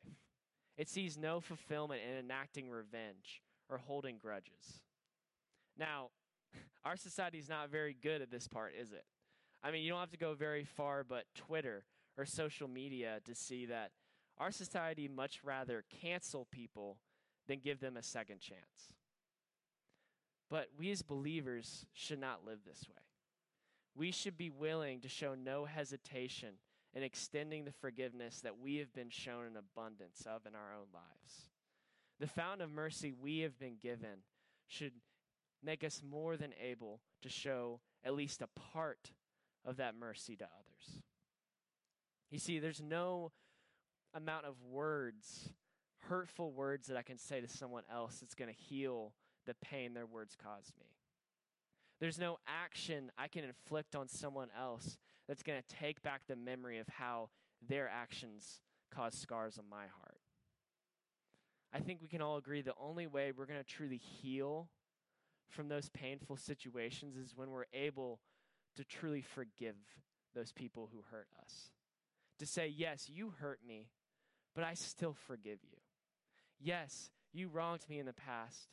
It 0.77 0.89
sees 0.89 1.17
no 1.17 1.39
fulfillment 1.39 2.01
in 2.09 2.17
enacting 2.17 2.69
revenge 2.69 3.41
or 3.69 3.77
holding 3.77 4.17
grudges. 4.17 4.81
Now, 5.77 6.09
our 6.85 6.97
society 6.97 7.37
is 7.37 7.49
not 7.49 7.69
very 7.69 7.95
good 8.01 8.21
at 8.21 8.31
this 8.31 8.47
part, 8.47 8.73
is 8.79 8.91
it? 8.91 9.05
I 9.63 9.71
mean, 9.71 9.83
you 9.83 9.89
don't 9.89 9.99
have 9.99 10.11
to 10.11 10.17
go 10.17 10.33
very 10.33 10.63
far, 10.63 11.03
but 11.03 11.25
Twitter 11.35 11.83
or 12.17 12.25
social 12.25 12.67
media 12.67 13.19
to 13.25 13.35
see 13.35 13.65
that 13.65 13.91
our 14.37 14.51
society 14.51 15.07
much 15.07 15.41
rather 15.43 15.83
cancel 16.01 16.47
people 16.49 16.97
than 17.47 17.59
give 17.59 17.79
them 17.81 17.97
a 17.97 18.03
second 18.03 18.39
chance. 18.39 18.93
But 20.49 20.69
we 20.77 20.91
as 20.91 21.01
believers 21.01 21.85
should 21.93 22.19
not 22.19 22.45
live 22.45 22.59
this 22.65 22.85
way. 22.87 22.95
We 23.95 24.11
should 24.11 24.37
be 24.37 24.49
willing 24.49 25.01
to 25.01 25.09
show 25.09 25.35
no 25.35 25.65
hesitation 25.65 26.53
in 26.93 27.03
extending 27.03 27.65
the 27.65 27.71
forgiveness 27.71 28.41
that 28.41 28.59
we 28.59 28.77
have 28.77 28.93
been 28.93 29.09
shown 29.09 29.45
an 29.45 29.57
abundance 29.57 30.25
of 30.25 30.45
in 30.45 30.55
our 30.55 30.73
own 30.73 30.87
lives. 30.93 31.49
The 32.19 32.27
fountain 32.27 32.61
of 32.61 32.71
mercy 32.71 33.13
we 33.13 33.39
have 33.39 33.57
been 33.59 33.77
given 33.81 34.23
should 34.67 34.93
make 35.63 35.83
us 35.83 36.01
more 36.07 36.37
than 36.37 36.53
able 36.61 37.01
to 37.21 37.29
show 37.29 37.79
at 38.03 38.15
least 38.15 38.41
a 38.41 38.47
part 38.73 39.11
of 39.65 39.77
that 39.77 39.95
mercy 39.95 40.35
to 40.37 40.45
others. 40.45 41.03
You 42.31 42.39
see, 42.39 42.59
there's 42.59 42.81
no 42.81 43.31
amount 44.13 44.45
of 44.45 44.55
words, 44.69 45.49
hurtful 46.07 46.51
words 46.51 46.87
that 46.87 46.97
I 46.97 47.01
can 47.01 47.17
say 47.17 47.41
to 47.41 47.47
someone 47.47 47.83
else 47.91 48.17
that's 48.19 48.35
going 48.35 48.53
to 48.53 48.59
heal 48.59 49.13
the 49.45 49.53
pain 49.55 49.93
their 49.93 50.05
words 50.05 50.35
caused 50.35 50.73
me. 50.79 50.85
There's 51.99 52.19
no 52.19 52.37
action 52.47 53.11
I 53.17 53.27
can 53.27 53.43
inflict 53.43 53.95
on 53.95 54.07
someone 54.07 54.49
else 54.57 54.97
that's 55.29 55.43
going 55.43 55.61
to 55.61 55.75
take 55.75 56.01
back 56.01 56.23
the 56.27 56.35
memory 56.35 56.79
of 56.79 56.87
how 56.87 57.29
their 57.69 57.87
actions 57.87 58.61
caused 58.91 59.19
scars 59.19 59.59
on 59.59 59.65
my 59.69 59.85
heart. 60.01 60.19
I 61.71 61.79
think 61.79 62.01
we 62.01 62.07
can 62.07 62.19
all 62.19 62.37
agree 62.37 62.63
the 62.63 62.73
only 62.81 63.05
way 63.05 63.31
we're 63.31 63.45
going 63.45 63.59
to 63.59 63.63
truly 63.63 63.97
heal 63.97 64.69
from 65.47 65.69
those 65.69 65.87
painful 65.89 66.35
situations 66.35 67.15
is 67.15 67.35
when 67.35 67.51
we're 67.51 67.65
able 67.73 68.19
to 68.75 68.83
truly 68.83 69.21
forgive 69.21 69.75
those 70.33 70.51
people 70.51 70.89
who 70.91 71.03
hurt 71.11 71.27
us. 71.43 71.69
To 72.39 72.47
say, 72.47 72.67
yes, 72.67 73.07
you 73.07 73.33
hurt 73.39 73.59
me, 73.67 73.89
but 74.55 74.63
I 74.63 74.73
still 74.73 75.15
forgive 75.27 75.59
you. 75.61 75.77
Yes, 76.59 77.11
you 77.33 77.49
wronged 77.49 77.85
me 77.87 77.99
in 77.99 78.07
the 78.07 78.13
past. 78.13 78.69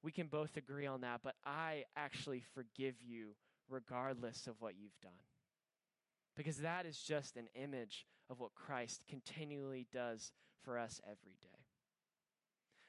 We 0.00 0.12
can 0.12 0.28
both 0.28 0.56
agree 0.56 0.86
on 0.86 1.00
that, 1.00 1.22
but 1.24 1.34
I 1.44 1.84
actually 1.96 2.44
forgive 2.54 2.94
you 3.04 3.30
regardless 3.68 4.46
of 4.46 4.54
what 4.60 4.74
you've 4.80 5.00
done. 5.02 5.12
Because 6.36 6.58
that 6.58 6.86
is 6.86 6.98
just 6.98 7.36
an 7.36 7.48
image 7.54 8.06
of 8.28 8.40
what 8.40 8.54
Christ 8.54 9.04
continually 9.08 9.86
does 9.92 10.32
for 10.62 10.78
us 10.78 11.00
every 11.04 11.36
day. 11.40 11.64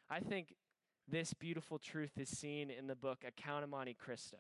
I 0.10 0.20
think 0.20 0.56
this 1.08 1.34
beautiful 1.34 1.80
truth 1.80 2.18
is 2.18 2.30
seen 2.30 2.70
in 2.70 2.88
the 2.88 2.96
book 2.96 3.24
Account 3.26 3.64
of 3.64 3.70
Monte 3.70 3.94
Cristo, 3.94 4.38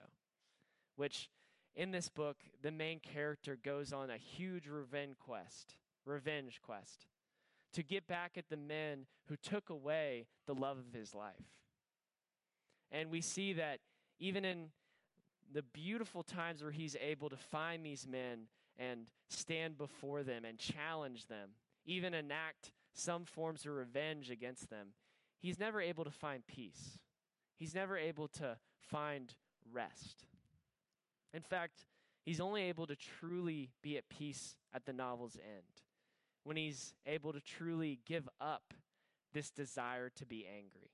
which 0.96 1.30
in 1.76 1.92
this 1.92 2.10
book, 2.10 2.38
the 2.64 2.72
main 2.72 3.00
character 3.00 3.58
goes 3.64 3.94
on 3.94 4.10
a 4.10 4.18
huge 4.18 4.68
revenge 4.68 5.16
quest, 5.20 5.76
revenge 6.06 6.60
quest 6.66 7.06
to 7.74 7.84
get 7.84 8.08
back 8.08 8.32
at 8.36 8.50
the 8.50 8.58
men 8.58 9.06
who 9.28 9.36
took 9.36 9.70
away 9.70 10.26
the 10.48 10.56
love 10.56 10.78
of 10.78 10.98
his 10.98 11.14
life. 11.14 11.36
And 12.92 13.12
we 13.12 13.22
see 13.22 13.54
that 13.54 13.80
even 14.20 14.44
in 14.44 14.70
the 15.54 15.62
beautiful 15.62 16.24
times 16.24 16.64
where 16.64 16.72
he's 16.72 16.96
able 17.00 17.30
to 17.30 17.38
find 17.38 17.86
these 17.86 18.08
men 18.08 18.48
and 18.78 19.08
stand 19.30 19.78
before 19.78 20.24
them 20.24 20.46
and 20.46 20.58
challenge 20.58 21.28
them, 21.28 21.52
even 21.86 22.14
enact 22.14 22.72
some 22.94 23.26
forms 23.26 23.66
of 23.66 23.74
revenge 23.74 24.30
against 24.30 24.70
them, 24.70 24.88
he's 25.40 25.60
never 25.60 25.82
able 25.82 26.04
to 26.04 26.12
find 26.12 26.46
peace. 26.48 27.00
He's 27.58 27.76
never 27.76 27.98
able 27.98 28.28
to 28.30 28.58
find 28.80 29.34
rest. 29.72 30.26
In 31.34 31.42
fact, 31.42 31.86
he's 32.26 32.40
only 32.40 32.64
able 32.64 32.88
to 32.88 32.96
truly 32.96 33.70
be 33.82 33.98
at 33.98 34.10
peace 34.10 34.56
at 34.74 34.86
the 34.86 34.94
novel's 34.94 35.36
end, 35.36 35.82
when 36.44 36.58
he's 36.58 36.94
able 37.06 37.34
to 37.34 37.42
truly 37.42 38.00
give 38.06 38.30
up 38.40 38.74
this 39.34 39.50
desire 39.50 40.10
to 40.16 40.26
be 40.26 40.46
angry, 40.48 40.92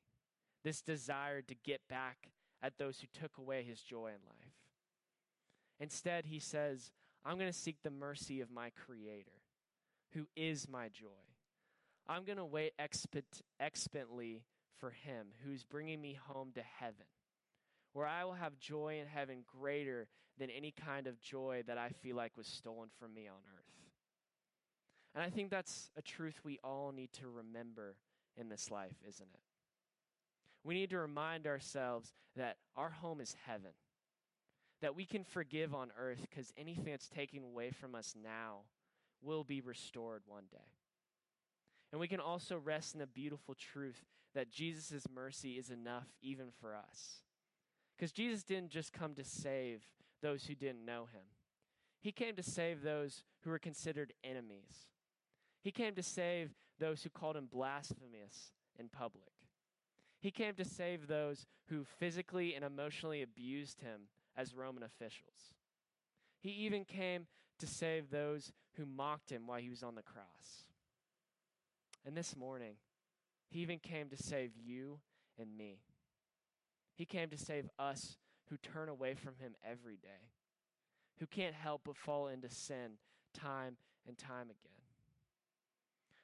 this 0.64 0.82
desire 0.82 1.42
to 1.42 1.56
get 1.64 1.82
back 1.88 2.32
at 2.62 2.78
those 2.78 3.00
who 3.00 3.08
took 3.20 3.38
away 3.38 3.64
his 3.64 3.82
joy 3.82 4.08
in 4.08 4.28
life. 4.28 4.56
Instead, 5.80 6.26
he 6.26 6.40
says, 6.40 6.92
I'm 7.26 7.38
going 7.38 7.52
to 7.52 7.58
seek 7.58 7.78
the 7.84 7.90
mercy 7.90 8.42
of 8.42 8.52
my 8.52 8.72
Creator, 8.86 9.32
who 10.14 10.28
is 10.36 10.68
my 10.68 10.90
joy. 10.90 11.08
I'm 12.08 12.26
going 12.26 12.38
to 12.38 12.46
wait 12.46 12.74
expect, 12.78 13.42
expectantly 13.60 14.44
for 14.78 14.92
him 14.92 15.28
who's 15.46 15.64
bringing 15.64 16.02
me 16.02 16.18
home 16.28 16.52
to 16.56 16.62
heaven, 16.80 17.06
where 17.94 18.08
I 18.08 18.26
will 18.26 18.34
have 18.34 18.58
joy 18.60 19.00
in 19.02 19.08
heaven 19.08 19.44
greater 19.60 20.08
than 20.38 20.50
any 20.50 20.72
kind 20.72 21.08
of 21.08 21.22
joy 21.22 21.64
that 21.68 21.78
I 21.78 21.90
feel 21.90 22.16
like 22.16 22.36
was 22.36 22.48
stolen 22.48 22.90
from 23.00 23.14
me 23.14 23.28
on 23.28 23.38
earth. 23.56 23.64
And 25.16 25.24
I 25.24 25.30
think 25.30 25.50
that's 25.50 25.92
a 25.96 26.02
truth 26.02 26.42
we 26.44 26.60
all 26.64 26.92
need 26.92 27.14
to 27.14 27.30
remember 27.30 27.96
in 28.36 28.50
this 28.50 28.72
life, 28.72 28.96
isn't 29.08 29.30
it? 29.34 29.40
We 30.64 30.74
need 30.74 30.90
to 30.90 30.98
remind 30.98 31.46
ourselves 31.46 32.14
that 32.36 32.58
our 32.76 32.90
home 32.90 33.22
is 33.22 33.36
heaven, 33.46 33.72
that 34.84 34.98
we 34.98 35.06
can 35.06 35.24
forgive 35.24 35.74
on 35.74 35.94
earth 35.98 36.28
because 36.30 36.52
anything 36.58 36.92
that's 36.92 37.08
taken 37.08 37.42
away 37.42 37.72
from 37.72 37.96
us 37.96 38.16
now 38.22 38.58
will 39.22 39.46
be 39.46 39.62
restored 39.62 40.22
one 40.28 40.44
day. 40.52 40.58
And 41.94 42.02
we 42.02 42.10
can 42.10 42.20
also 42.20 42.58
rest 42.58 42.94
in 42.94 43.00
the 43.00 43.08
beautiful 43.08 43.56
truth 43.56 44.04
that 44.36 44.52
Jesus' 44.52 45.08
mercy 45.10 45.54
is 45.54 45.70
enough 45.70 46.08
even 46.22 46.48
for 46.60 46.76
us. 46.76 47.22
Because 47.96 48.12
Jesus 48.12 48.44
didn't 48.44 48.72
just 48.72 48.92
come 48.92 49.16
to 49.16 49.24
save 49.24 49.86
those 50.22 50.44
who 50.48 50.54
didn't 50.54 50.84
know 50.84 51.08
him, 51.14 51.24
he 52.02 52.12
came 52.12 52.36
to 52.36 52.44
save 52.44 52.82
those 52.82 53.24
who 53.46 53.52
were 53.52 53.60
considered 53.60 54.12
enemies. 54.22 54.90
He 55.64 55.72
came 55.72 55.96
to 55.96 56.04
save 56.04 56.56
those 56.78 57.04
who 57.04 57.10
called 57.10 57.38
him 57.38 57.48
blasphemous 57.50 58.52
in 58.78 58.90
public. 58.90 59.32
He 60.20 60.30
came 60.30 60.56
to 60.56 60.66
save 60.66 61.08
those 61.08 61.46
who 61.70 61.86
physically 61.86 62.54
and 62.54 62.66
emotionally 62.66 63.22
abused 63.22 63.80
him 63.80 64.10
as 64.38 64.56
Roman 64.56 64.84
officials. 64.84 65.54
He 66.40 66.50
even 66.50 66.86
came 66.86 67.28
to 67.60 67.68
save 67.68 68.10
those 68.10 68.52
who 68.76 68.86
mocked 68.86 69.30
him 69.30 69.48
while 69.48 69.60
he 69.60 69.70
was 69.70 69.84
on 69.84 69.96
the 69.96 70.02
cross. 70.02 70.66
And 72.06 72.18
this 72.18 72.36
morning, 72.36 72.76
he 73.50 73.60
even 73.60 73.80
came 73.80 74.10
to 74.10 74.18
save 74.18 74.52
you 74.58 75.00
and 75.40 75.56
me. 75.56 75.80
He 76.96 77.06
came 77.06 77.30
to 77.30 77.38
save 77.38 77.70
us 77.80 78.18
who 78.50 78.58
turn 78.58 78.90
away 78.90 79.14
from 79.14 79.36
him 79.36 79.56
every 79.68 79.96
day, 79.96 80.32
who 81.20 81.26
can't 81.26 81.56
help 81.56 81.82
but 81.86 81.96
fall 81.96 82.28
into 82.28 82.50
sin 82.50 82.98
time 83.34 83.78
and 84.08 84.18
time 84.18 84.46
again. 84.46 84.74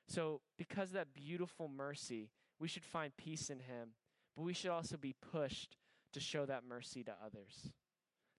So, 0.07 0.41
because 0.57 0.89
of 0.89 0.93
that 0.95 1.13
beautiful 1.13 1.67
mercy, 1.67 2.31
we 2.59 2.67
should 2.67 2.83
find 2.83 3.15
peace 3.15 3.49
in 3.49 3.59
him, 3.59 3.89
but 4.35 4.43
we 4.43 4.53
should 4.53 4.71
also 4.71 4.97
be 4.97 5.15
pushed 5.31 5.77
to 6.13 6.19
show 6.19 6.45
that 6.45 6.63
mercy 6.67 7.03
to 7.03 7.13
others. 7.23 7.71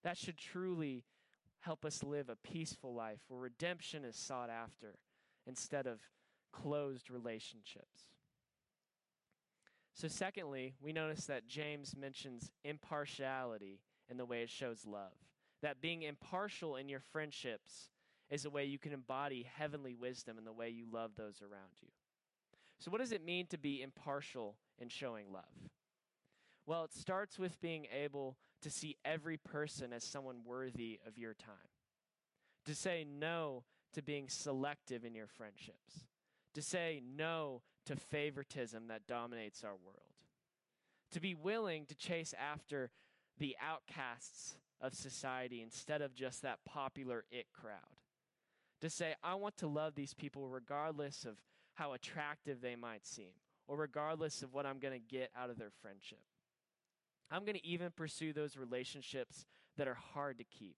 That 0.03 0.17
should 0.17 0.39
truly 0.39 1.05
help 1.61 1.85
us 1.85 2.03
live 2.03 2.29
a 2.29 2.37
peaceful 2.37 2.95
life 2.95 3.21
where 3.29 3.41
redemption 3.41 4.05
is 4.05 4.17
sought 4.17 4.51
after 4.51 4.99
instead 5.47 5.87
of 5.87 6.01
closed 6.53 7.11
relationships. 7.11 8.09
So, 9.95 10.09
secondly, 10.09 10.75
we 10.81 10.93
notice 10.93 11.27
that 11.27 11.47
James 11.47 11.95
mentions 11.97 12.51
impartiality 12.65 13.81
in 14.09 14.17
the 14.17 14.25
way 14.25 14.43
it 14.43 14.51
shows 14.51 14.87
love. 14.87 15.13
That 15.63 15.83
being 15.83 16.03
impartial 16.03 16.77
in 16.77 16.89
your 16.89 17.01
friendships 17.01 17.91
is 18.31 18.45
a 18.45 18.51
way 18.51 18.65
you 18.65 18.79
can 18.79 18.93
embody 18.93 19.47
heavenly 19.55 19.95
wisdom 19.95 20.39
in 20.39 20.45
the 20.45 20.53
way 20.53 20.71
you 20.71 20.87
love 20.91 21.13
those 21.17 21.43
around 21.43 21.73
you. 21.83 21.89
So, 22.79 22.91
what 22.91 23.01
does 23.01 23.13
it 23.13 23.25
mean 23.25 23.47
to 23.49 23.59
be 23.59 23.83
impartial 23.83 24.57
in 24.79 24.89
showing 24.89 25.33
love? 25.33 25.45
Well, 26.71 26.85
it 26.85 26.95
starts 26.95 27.37
with 27.37 27.61
being 27.61 27.89
able 27.93 28.37
to 28.63 28.71
see 28.71 28.97
every 29.05 29.37
person 29.37 29.93
as 29.93 30.05
someone 30.05 30.45
worthy 30.45 31.01
of 31.05 31.19
your 31.19 31.35
time, 31.35 31.57
to 32.65 32.77
say 32.77 33.05
no 33.05 33.65
to 33.93 34.03
being 34.03 34.29
selective 34.29 35.05
in 35.05 35.13
your 35.13 35.27
friendships, 35.27 36.07
to 36.55 36.63
say 36.63 37.03
no 37.05 37.63
to 37.87 37.97
favoritism 37.97 38.87
that 38.87 39.09
dominates 39.09 39.65
our 39.65 39.75
world, 39.85 40.15
to 41.11 41.19
be 41.19 41.35
willing 41.35 41.87
to 41.87 41.97
chase 41.97 42.33
after 42.39 42.93
the 43.39 43.57
outcasts 43.61 44.55
of 44.81 44.95
society 44.95 45.63
instead 45.63 46.01
of 46.01 46.15
just 46.15 46.43
that 46.43 46.61
popular 46.65 47.25
it 47.33 47.47
crowd. 47.53 47.99
To 48.81 48.89
say, 48.89 49.17
I 49.25 49.35
want 49.35 49.57
to 49.57 49.67
love 49.67 49.97
these 49.97 50.15
people 50.15 50.49
regardless 50.49 51.25
of 51.25 51.43
how 51.75 51.95
attractive 51.95 52.61
they 52.61 52.77
might 52.77 53.05
seem, 53.05 53.33
or 53.67 53.77
regardless 53.77 54.45
of 54.45 54.55
what 54.55 54.67
I'm 54.67 54.79
going 54.79 54.95
to 54.95 55.17
get 55.17 55.33
out 55.37 55.51
of 55.51 55.59
their 55.59 55.73
friendship. 55.83 56.21
I'm 57.31 57.45
going 57.45 57.57
to 57.57 57.67
even 57.67 57.91
pursue 57.91 58.33
those 58.33 58.57
relationships 58.57 59.47
that 59.77 59.89
are 59.89 59.99
hard 60.15 60.39
to 60.39 60.45
keep. 60.45 60.77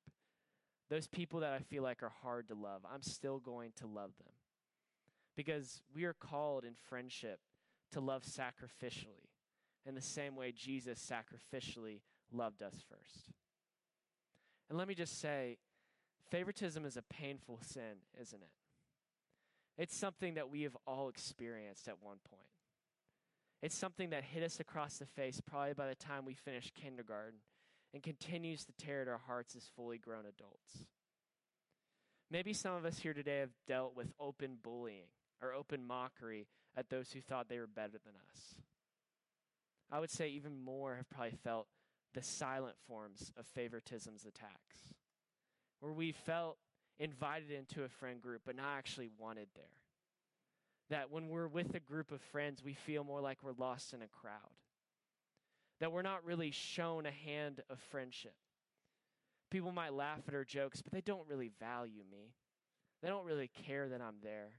Those 0.90 1.06
people 1.06 1.40
that 1.40 1.52
I 1.52 1.60
feel 1.60 1.82
like 1.82 2.02
are 2.02 2.12
hard 2.22 2.48
to 2.48 2.54
love, 2.54 2.82
I'm 2.92 3.02
still 3.02 3.38
going 3.38 3.72
to 3.76 3.86
love 3.86 4.10
them. 4.18 4.34
Because 5.34 5.80
we 5.94 6.04
are 6.04 6.12
called 6.12 6.64
in 6.64 6.74
friendship 6.74 7.40
to 7.92 8.00
love 8.00 8.24
sacrificially, 8.24 9.30
in 9.86 9.94
the 9.94 10.02
same 10.02 10.36
way 10.36 10.52
Jesus 10.52 10.98
sacrificially 11.00 12.00
loved 12.30 12.62
us 12.62 12.74
first. 12.88 13.32
And 14.68 14.78
let 14.78 14.88
me 14.88 14.94
just 14.94 15.20
say, 15.20 15.58
favoritism 16.30 16.84
is 16.84 16.96
a 16.96 17.02
painful 17.02 17.60
sin, 17.62 18.00
isn't 18.20 18.42
it? 18.42 18.50
It's 19.78 19.96
something 19.96 20.34
that 20.34 20.50
we 20.50 20.62
have 20.62 20.76
all 20.86 21.08
experienced 21.08 21.88
at 21.88 22.02
one 22.02 22.18
point. 22.30 22.51
It's 23.62 23.76
something 23.76 24.10
that 24.10 24.24
hit 24.24 24.42
us 24.42 24.58
across 24.58 24.98
the 24.98 25.06
face 25.06 25.40
probably 25.40 25.74
by 25.74 25.88
the 25.88 25.94
time 25.94 26.24
we 26.24 26.34
finished 26.34 26.74
kindergarten 26.74 27.38
and 27.94 28.02
continues 28.02 28.64
to 28.64 28.72
tear 28.72 29.02
at 29.02 29.08
our 29.08 29.20
hearts 29.26 29.54
as 29.54 29.70
fully 29.76 29.98
grown 29.98 30.24
adults. 30.26 30.84
Maybe 32.30 32.52
some 32.54 32.74
of 32.74 32.84
us 32.84 32.98
here 32.98 33.14
today 33.14 33.38
have 33.40 33.52
dealt 33.68 33.94
with 33.94 34.12
open 34.18 34.56
bullying 34.62 35.06
or 35.40 35.52
open 35.52 35.86
mockery 35.86 36.48
at 36.76 36.88
those 36.88 37.12
who 37.12 37.20
thought 37.20 37.48
they 37.48 37.58
were 37.58 37.66
better 37.66 37.98
than 38.04 38.14
us. 38.30 38.54
I 39.90 40.00
would 40.00 40.10
say 40.10 40.28
even 40.30 40.58
more 40.58 40.96
have 40.96 41.10
probably 41.10 41.36
felt 41.44 41.66
the 42.14 42.22
silent 42.22 42.76
forms 42.88 43.30
of 43.36 43.46
favoritism's 43.46 44.24
attacks, 44.24 44.94
where 45.80 45.92
we 45.92 46.12
felt 46.12 46.56
invited 46.98 47.50
into 47.50 47.84
a 47.84 47.88
friend 47.88 48.20
group 48.20 48.42
but 48.46 48.56
not 48.56 48.78
actually 48.78 49.10
wanted 49.18 49.48
there. 49.54 49.81
That 50.90 51.10
when 51.10 51.28
we're 51.28 51.48
with 51.48 51.74
a 51.74 51.80
group 51.80 52.12
of 52.12 52.20
friends, 52.20 52.62
we 52.62 52.74
feel 52.74 53.04
more 53.04 53.20
like 53.20 53.38
we're 53.42 53.52
lost 53.56 53.92
in 53.94 54.02
a 54.02 54.08
crowd. 54.08 54.56
That 55.80 55.92
we're 55.92 56.02
not 56.02 56.24
really 56.24 56.50
shown 56.50 57.06
a 57.06 57.10
hand 57.10 57.62
of 57.70 57.78
friendship. 57.90 58.34
People 59.50 59.72
might 59.72 59.92
laugh 59.92 60.20
at 60.28 60.34
our 60.34 60.44
jokes, 60.44 60.80
but 60.82 60.92
they 60.92 61.00
don't 61.00 61.28
really 61.28 61.50
value 61.60 62.04
me. 62.10 62.34
They 63.02 63.08
don't 63.08 63.24
really 63.24 63.48
care 63.48 63.88
that 63.88 64.00
I'm 64.00 64.16
there. 64.22 64.50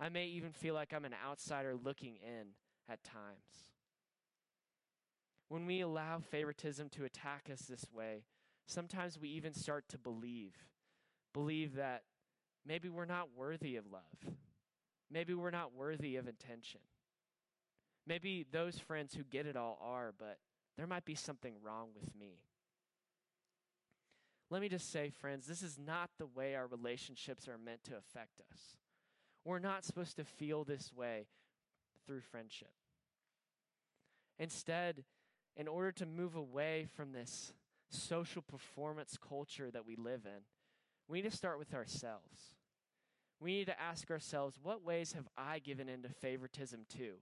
I 0.00 0.08
may 0.08 0.26
even 0.26 0.52
feel 0.52 0.74
like 0.74 0.92
I'm 0.92 1.04
an 1.04 1.14
outsider 1.26 1.74
looking 1.74 2.16
in 2.16 2.48
at 2.88 3.04
times. 3.04 3.66
When 5.48 5.66
we 5.66 5.80
allow 5.80 6.20
favoritism 6.20 6.90
to 6.90 7.04
attack 7.04 7.48
us 7.52 7.62
this 7.62 7.86
way, 7.92 8.24
sometimes 8.66 9.18
we 9.18 9.28
even 9.30 9.54
start 9.54 9.88
to 9.88 9.98
believe. 9.98 10.54
Believe 11.32 11.76
that 11.76 12.02
maybe 12.66 12.88
we're 12.88 13.04
not 13.04 13.28
worthy 13.36 13.76
of 13.76 13.84
love. 13.90 14.34
Maybe 15.10 15.34
we're 15.34 15.50
not 15.50 15.74
worthy 15.74 16.16
of 16.16 16.26
attention. 16.26 16.80
Maybe 18.06 18.46
those 18.50 18.78
friends 18.78 19.14
who 19.14 19.22
get 19.24 19.46
it 19.46 19.56
all 19.56 19.78
are, 19.82 20.14
but 20.18 20.38
there 20.76 20.86
might 20.86 21.04
be 21.04 21.14
something 21.14 21.54
wrong 21.62 21.88
with 21.94 22.14
me. 22.18 22.40
Let 24.50 24.62
me 24.62 24.68
just 24.68 24.90
say, 24.90 25.10
friends, 25.10 25.46
this 25.46 25.62
is 25.62 25.78
not 25.78 26.10
the 26.18 26.26
way 26.26 26.54
our 26.54 26.66
relationships 26.66 27.48
are 27.48 27.58
meant 27.58 27.84
to 27.84 27.96
affect 27.96 28.40
us. 28.50 28.76
We're 29.44 29.58
not 29.58 29.84
supposed 29.84 30.16
to 30.16 30.24
feel 30.24 30.64
this 30.64 30.92
way 30.94 31.26
through 32.06 32.20
friendship. 32.20 32.72
Instead, 34.38 35.04
in 35.56 35.68
order 35.68 35.92
to 35.92 36.06
move 36.06 36.34
away 36.34 36.86
from 36.94 37.12
this 37.12 37.52
social 37.90 38.40
performance 38.40 39.18
culture 39.28 39.70
that 39.70 39.86
we 39.86 39.96
live 39.96 40.24
in, 40.24 40.42
we 41.08 41.20
need 41.20 41.30
to 41.30 41.36
start 41.36 41.58
with 41.58 41.74
ourselves. 41.74 42.54
We 43.40 43.52
need 43.52 43.66
to 43.66 43.80
ask 43.80 44.10
ourselves 44.10 44.58
what 44.62 44.84
ways 44.84 45.12
have 45.12 45.28
I 45.36 45.60
given 45.60 45.88
into 45.88 46.08
favoritism 46.08 46.86
too? 46.88 47.14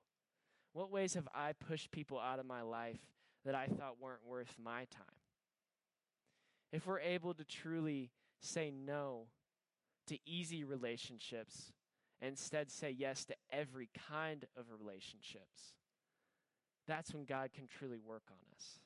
What 0.73 0.91
ways 0.91 1.15
have 1.15 1.29
I 1.35 1.53
pushed 1.53 1.91
people 1.91 2.19
out 2.19 2.39
of 2.39 2.47
my 2.47 2.63
life 2.63 3.01
that 3.45 3.55
I 3.55 3.67
thought 3.67 4.01
weren't 4.01 4.27
worth 4.27 4.55
my 4.63 4.87
time? 4.91 5.07
If 6.73 6.87
we're 6.87 7.01
able 7.01 7.35
to 7.35 7.45
truly 7.45 8.11
say 8.41 8.71
no 8.71 9.29
to 10.09 10.19
easy 10.27 10.65
relationships 10.65 11.73
and 12.21 12.31
instead 12.31 12.71
say 12.71 12.91
yes 12.91 13.25
to 13.27 13.35
every 13.51 13.89
kind 14.09 14.45
of 14.57 14.67
relationships, 14.71 15.75
that's 16.87 17.13
when 17.15 17.25
God 17.25 17.51
can 17.55 17.67
truly 17.67 17.99
work 17.99 18.25
on 18.31 18.39
us. 18.55 18.81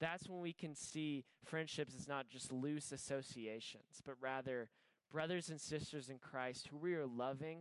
That's 0.00 0.28
when 0.28 0.40
we 0.40 0.52
can 0.52 0.74
see 0.74 1.24
friendships 1.44 1.94
as 1.98 2.08
not 2.08 2.28
just 2.28 2.52
loose 2.52 2.92
associations, 2.92 4.02
but 4.04 4.16
rather 4.20 4.68
brothers 5.14 5.48
and 5.48 5.60
sisters 5.60 6.10
in 6.10 6.18
Christ 6.18 6.66
who 6.66 6.76
we 6.76 6.94
are 6.94 7.06
loving 7.06 7.60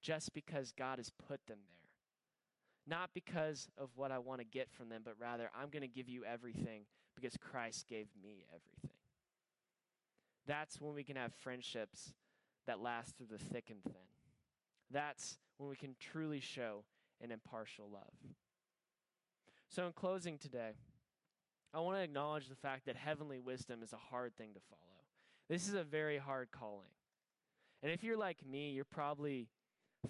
just 0.00 0.32
because 0.32 0.72
God 0.72 0.98
has 0.98 1.10
put 1.28 1.46
them 1.46 1.58
there. 1.68 2.96
Not 2.96 3.10
because 3.12 3.68
of 3.76 3.90
what 3.94 4.10
I 4.10 4.18
want 4.18 4.40
to 4.40 4.46
get 4.46 4.72
from 4.72 4.88
them, 4.88 5.02
but 5.04 5.12
rather 5.20 5.50
I'm 5.54 5.68
going 5.68 5.82
to 5.82 5.86
give 5.86 6.08
you 6.08 6.24
everything 6.24 6.86
because 7.14 7.36
Christ 7.36 7.88
gave 7.88 8.06
me 8.22 8.46
everything. 8.48 8.96
That's 10.46 10.80
when 10.80 10.94
we 10.94 11.04
can 11.04 11.16
have 11.16 11.34
friendships 11.34 12.14
that 12.66 12.80
last 12.80 13.18
through 13.18 13.26
the 13.30 13.38
thick 13.38 13.66
and 13.68 13.82
thin. 13.82 14.08
That's 14.90 15.36
when 15.58 15.68
we 15.68 15.76
can 15.76 15.96
truly 16.00 16.40
show 16.40 16.84
an 17.22 17.30
impartial 17.30 17.86
love. 17.92 18.14
So, 19.68 19.86
in 19.86 19.92
closing 19.92 20.38
today, 20.38 20.72
I 21.74 21.80
want 21.80 21.98
to 21.98 22.02
acknowledge 22.02 22.48
the 22.48 22.54
fact 22.54 22.86
that 22.86 22.96
heavenly 22.96 23.40
wisdom 23.40 23.82
is 23.82 23.92
a 23.92 23.96
hard 23.96 24.34
thing 24.36 24.54
to 24.54 24.60
follow. 24.70 24.93
This 25.48 25.68
is 25.68 25.74
a 25.74 25.84
very 25.84 26.18
hard 26.18 26.50
calling. 26.50 26.88
And 27.82 27.92
if 27.92 28.02
you're 28.02 28.16
like 28.16 28.38
me, 28.46 28.70
you're 28.70 28.84
probably 28.84 29.48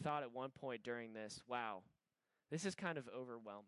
thought 0.03 0.23
at 0.23 0.33
one 0.33 0.51
point 0.51 0.83
during 0.83 1.12
this, 1.12 1.42
wow, 1.49 1.83
this 2.51 2.64
is 2.64 2.75
kind 2.75 2.99
of 2.99 3.09
overwhelming. 3.16 3.64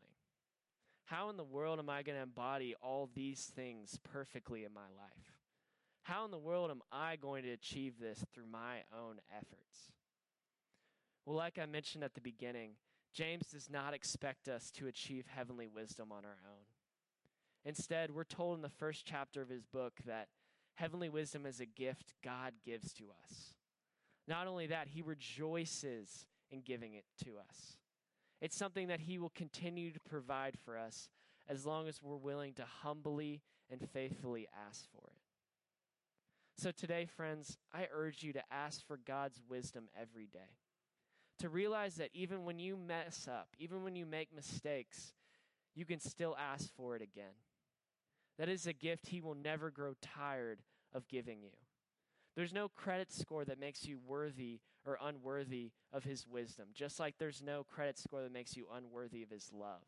How 1.07 1.31
in 1.31 1.37
the 1.37 1.44
world 1.44 1.79
am 1.79 1.88
I 1.88 2.02
going 2.02 2.16
to 2.16 2.22
embody 2.22 2.74
all 2.83 3.11
these 3.14 3.50
things 3.55 3.98
perfectly 4.02 4.64
in 4.64 4.72
my 4.72 4.88
life? 4.96 5.37
How 6.02 6.24
in 6.24 6.31
the 6.31 6.38
world 6.38 6.70
am 6.70 6.83
I 6.92 7.16
going 7.16 7.42
to 7.44 7.50
achieve 7.50 7.94
this 8.00 8.24
through 8.33 8.46
my 8.46 8.83
own 8.96 9.16
efforts? 9.37 9.92
Well, 11.24 11.37
like 11.37 11.59
I 11.59 11.66
mentioned 11.66 12.05
at 12.05 12.14
the 12.14 12.20
beginning, 12.20 12.72
James 13.12 13.48
does 13.48 13.68
not 13.68 13.94
expect 13.94 14.48
us 14.48 14.70
to 14.72 14.87
achieve 14.87 15.24
heavenly 15.26 15.66
wisdom 15.66 16.12
on 16.12 16.24
our 16.24 16.38
own. 16.48 16.66
Instead, 17.64 18.12
we're 18.12 18.22
told 18.22 18.57
in 18.57 18.62
the 18.62 18.68
first 18.68 19.05
chapter 19.05 19.42
of 19.42 19.48
his 19.48 19.64
book 19.64 19.94
that 20.07 20.29
heavenly 20.76 21.08
wisdom 21.08 21.44
is 21.44 21.60
a 21.60 21.66
gift 21.66 22.14
God 22.24 22.52
gives 22.64 22.92
to 22.94 23.04
us. 23.24 23.54
Not 24.28 24.46
only 24.46 24.68
that, 24.68 24.88
he 24.88 25.02
rejoices 25.02 26.26
in 26.50 26.60
giving 26.60 26.94
it 26.94 27.04
to 27.24 27.32
us. 27.38 27.76
It's 28.40 28.56
something 28.56 28.88
that 28.88 29.00
he 29.00 29.18
will 29.18 29.32
continue 29.34 29.90
to 29.90 30.00
provide 30.00 30.56
for 30.64 30.78
us 30.78 31.08
as 31.48 31.66
long 31.66 31.88
as 31.88 32.02
we're 32.02 32.16
willing 32.16 32.54
to 32.54 32.64
humbly 32.82 33.42
and 33.70 33.80
faithfully 33.90 34.46
ask 34.68 34.84
for 34.90 35.06
it. 35.08 35.22
So 36.58 36.70
today, 36.70 37.06
friends, 37.06 37.58
I 37.72 37.86
urge 37.92 38.22
you 38.22 38.32
to 38.32 38.42
ask 38.50 38.86
for 38.86 38.98
God's 38.98 39.40
wisdom 39.48 39.88
every 40.00 40.26
day. 40.26 40.56
To 41.40 41.48
realize 41.48 41.96
that 41.96 42.10
even 42.14 42.44
when 42.44 42.58
you 42.58 42.76
mess 42.76 43.28
up, 43.30 43.48
even 43.58 43.84
when 43.84 43.94
you 43.94 44.06
make 44.06 44.34
mistakes, 44.34 45.12
you 45.74 45.84
can 45.84 46.00
still 46.00 46.34
ask 46.38 46.74
for 46.74 46.96
it 46.96 47.02
again. 47.02 47.34
That 48.38 48.49
is 48.49 48.66
a 48.66 48.72
gift 48.72 49.09
He 49.09 49.20
will 49.20 49.35
never 49.35 49.70
grow 49.70 49.94
tired 50.01 50.61
of 50.92 51.09
giving 51.09 51.42
you. 51.42 51.51
There's 52.35 52.53
no 52.53 52.68
credit 52.68 53.12
score 53.12 53.44
that 53.46 53.59
makes 53.59 53.87
you 53.87 53.99
worthy 54.07 54.61
or 54.85 54.99
unworthy 55.03 55.70
of 55.92 56.05
His 56.05 56.27
wisdom, 56.27 56.66
just 56.75 57.01
like 57.01 57.14
there's 57.18 57.42
no 57.42 57.64
credit 57.64 57.99
score 57.99 58.22
that 58.22 58.33
makes 58.33 58.57
you 58.57 58.66
unworthy 58.75 59.22
of 59.22 59.31
His 59.31 59.51
love. 59.53 59.83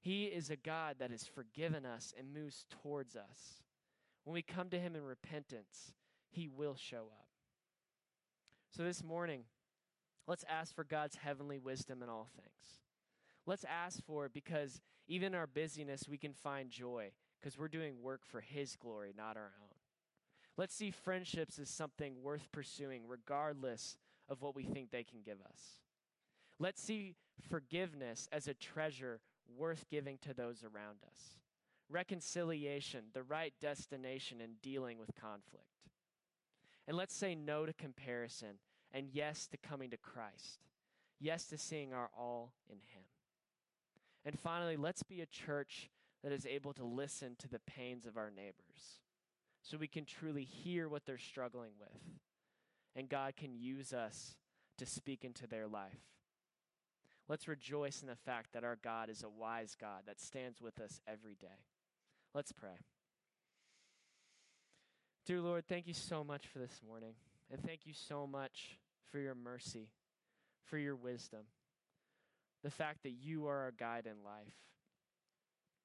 He 0.00 0.24
is 0.24 0.50
a 0.50 0.56
God 0.56 0.96
that 0.98 1.10
has 1.10 1.26
forgiven 1.26 1.86
us 1.86 2.12
and 2.18 2.34
moves 2.34 2.64
towards 2.82 3.14
us. 3.16 3.62
When 4.24 4.34
we 4.34 4.42
come 4.42 4.70
to 4.70 4.80
Him 4.80 4.96
in 4.96 5.02
repentance, 5.02 5.92
He 6.30 6.48
will 6.48 6.74
show 6.74 7.04
up. 7.12 7.26
So 8.76 8.82
this 8.82 9.04
morning, 9.04 9.42
let's 10.26 10.44
ask 10.48 10.74
for 10.74 10.84
God's 10.84 11.16
heavenly 11.16 11.58
wisdom 11.58 12.02
in 12.02 12.08
all 12.08 12.28
things. 12.34 12.80
Let's 13.46 13.64
ask 13.64 14.04
for 14.04 14.26
it 14.26 14.32
because 14.32 14.80
even 15.08 15.28
in 15.28 15.34
our 15.34 15.46
busyness, 15.46 16.08
we 16.08 16.18
can 16.18 16.32
find 16.32 16.70
joy 16.70 17.10
because 17.40 17.58
we're 17.58 17.68
doing 17.68 18.02
work 18.02 18.24
for 18.24 18.40
His 18.40 18.76
glory, 18.76 19.12
not 19.16 19.36
our 19.36 19.52
own. 19.62 19.74
Let's 20.56 20.74
see 20.74 20.90
friendships 20.90 21.58
as 21.58 21.70
something 21.70 22.22
worth 22.22 22.52
pursuing, 22.52 23.02
regardless 23.06 23.96
of 24.28 24.42
what 24.42 24.54
we 24.54 24.64
think 24.64 24.90
they 24.90 25.04
can 25.04 25.20
give 25.24 25.38
us. 25.40 25.80
Let's 26.58 26.82
see 26.82 27.16
forgiveness 27.48 28.28
as 28.30 28.46
a 28.46 28.54
treasure 28.54 29.20
worth 29.56 29.86
giving 29.90 30.18
to 30.18 30.34
those 30.34 30.62
around 30.62 30.98
us 31.06 31.40
reconciliation, 31.90 33.06
the 33.12 33.22
right 33.22 33.52
destination 33.60 34.40
in 34.40 34.50
dealing 34.62 34.98
with 34.98 35.10
conflict. 35.20 35.64
And 36.86 36.96
let's 36.96 37.14
say 37.14 37.34
no 37.34 37.66
to 37.66 37.72
comparison 37.72 38.58
and 38.92 39.08
yes 39.12 39.46
to 39.48 39.56
coming 39.56 39.90
to 39.90 39.96
Christ. 39.96 40.60
Yes 41.18 41.46
to 41.46 41.58
seeing 41.58 41.92
our 41.92 42.10
all 42.16 42.52
in 42.68 42.76
Him. 42.76 42.99
And 44.24 44.38
finally, 44.38 44.76
let's 44.76 45.02
be 45.02 45.20
a 45.20 45.26
church 45.26 45.90
that 46.22 46.32
is 46.32 46.46
able 46.46 46.72
to 46.74 46.84
listen 46.84 47.36
to 47.38 47.48
the 47.48 47.60
pains 47.60 48.06
of 48.06 48.16
our 48.16 48.30
neighbors 48.30 49.00
so 49.62 49.78
we 49.78 49.88
can 49.88 50.04
truly 50.04 50.44
hear 50.44 50.88
what 50.88 51.06
they're 51.06 51.18
struggling 51.18 51.72
with. 51.78 52.18
And 52.96 53.08
God 53.08 53.36
can 53.36 53.54
use 53.54 53.92
us 53.92 54.36
to 54.78 54.86
speak 54.86 55.24
into 55.24 55.46
their 55.46 55.66
life. 55.66 56.00
Let's 57.28 57.48
rejoice 57.48 58.02
in 58.02 58.08
the 58.08 58.16
fact 58.16 58.52
that 58.52 58.64
our 58.64 58.76
God 58.82 59.08
is 59.08 59.22
a 59.22 59.28
wise 59.28 59.76
God 59.80 60.02
that 60.06 60.20
stands 60.20 60.60
with 60.60 60.80
us 60.80 61.00
every 61.06 61.36
day. 61.36 61.46
Let's 62.34 62.52
pray. 62.52 62.78
Dear 65.26 65.40
Lord, 65.40 65.64
thank 65.68 65.86
you 65.86 65.94
so 65.94 66.24
much 66.24 66.46
for 66.48 66.58
this 66.58 66.80
morning. 66.86 67.14
And 67.50 67.62
thank 67.62 67.86
you 67.86 67.92
so 67.94 68.26
much 68.26 68.78
for 69.10 69.18
your 69.18 69.34
mercy, 69.34 69.90
for 70.64 70.78
your 70.78 70.96
wisdom, 70.96 71.40
the 72.62 72.70
fact 72.70 73.02
that 73.02 73.12
you 73.22 73.46
are 73.46 73.58
our 73.58 73.72
guide 73.72 74.06
in 74.06 74.24
life. 74.24 74.54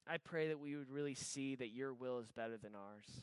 I 0.07 0.17
pray 0.17 0.49
that 0.49 0.59
we 0.59 0.75
would 0.75 0.89
really 0.89 1.15
see 1.15 1.55
that 1.55 1.73
your 1.73 1.93
will 1.93 2.19
is 2.19 2.31
better 2.31 2.57
than 2.57 2.75
ours, 2.75 3.21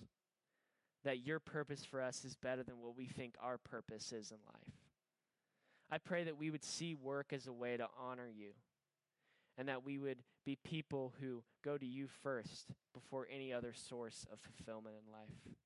that 1.05 1.25
your 1.25 1.39
purpose 1.39 1.85
for 1.85 2.01
us 2.01 2.25
is 2.25 2.35
better 2.35 2.63
than 2.63 2.81
what 2.81 2.97
we 2.97 3.07
think 3.07 3.35
our 3.41 3.59
purpose 3.59 4.13
is 4.13 4.31
in 4.31 4.39
life. 4.47 4.75
I 5.91 5.99
pray 5.99 6.25
that 6.25 6.39
we 6.39 6.51
would 6.51 6.65
see 6.65 6.95
work 6.95 7.33
as 7.33 7.47
a 7.47 7.53
way 7.53 7.77
to 7.77 7.87
honor 8.01 8.29
you 8.29 8.53
and 9.59 9.69
that 9.69 9.85
we 9.85 9.99
would 9.99 10.19
be 10.45 10.57
people 10.57 11.13
who 11.21 11.43
go 11.63 11.77
to 11.77 11.87
you 11.87 12.09
first 12.23 12.73
before 12.95 13.29
any 13.33 13.53
other 13.53 13.73
source 13.75 14.27
of 14.33 14.41
fulfillment 14.41 14.97
in 15.07 15.13
life. 15.13 15.57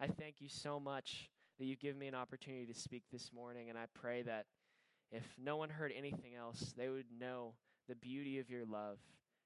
I 0.00 0.08
thank 0.08 0.40
you 0.40 0.48
so 0.48 0.78
much 0.78 1.30
that 1.58 1.64
you 1.64 1.76
give 1.76 1.96
me 1.96 2.06
an 2.06 2.14
opportunity 2.14 2.66
to 2.66 2.78
speak 2.78 3.04
this 3.10 3.30
morning, 3.32 3.70
and 3.70 3.78
I 3.78 3.84
pray 3.94 4.22
that 4.22 4.46
if 5.10 5.24
no 5.42 5.56
one 5.56 5.70
heard 5.70 5.92
anything 5.96 6.34
else, 6.34 6.74
they 6.76 6.88
would 6.88 7.06
know 7.18 7.54
the 7.88 7.94
beauty 7.94 8.38
of 8.38 8.50
your 8.50 8.64
love 8.64 8.98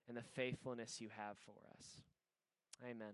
and 0.09 0.17
the 0.17 0.23
faithfulness 0.23 1.01
you 1.01 1.09
have 1.17 1.37
for 1.45 1.55
us. 1.77 2.03
Amen. 2.83 3.13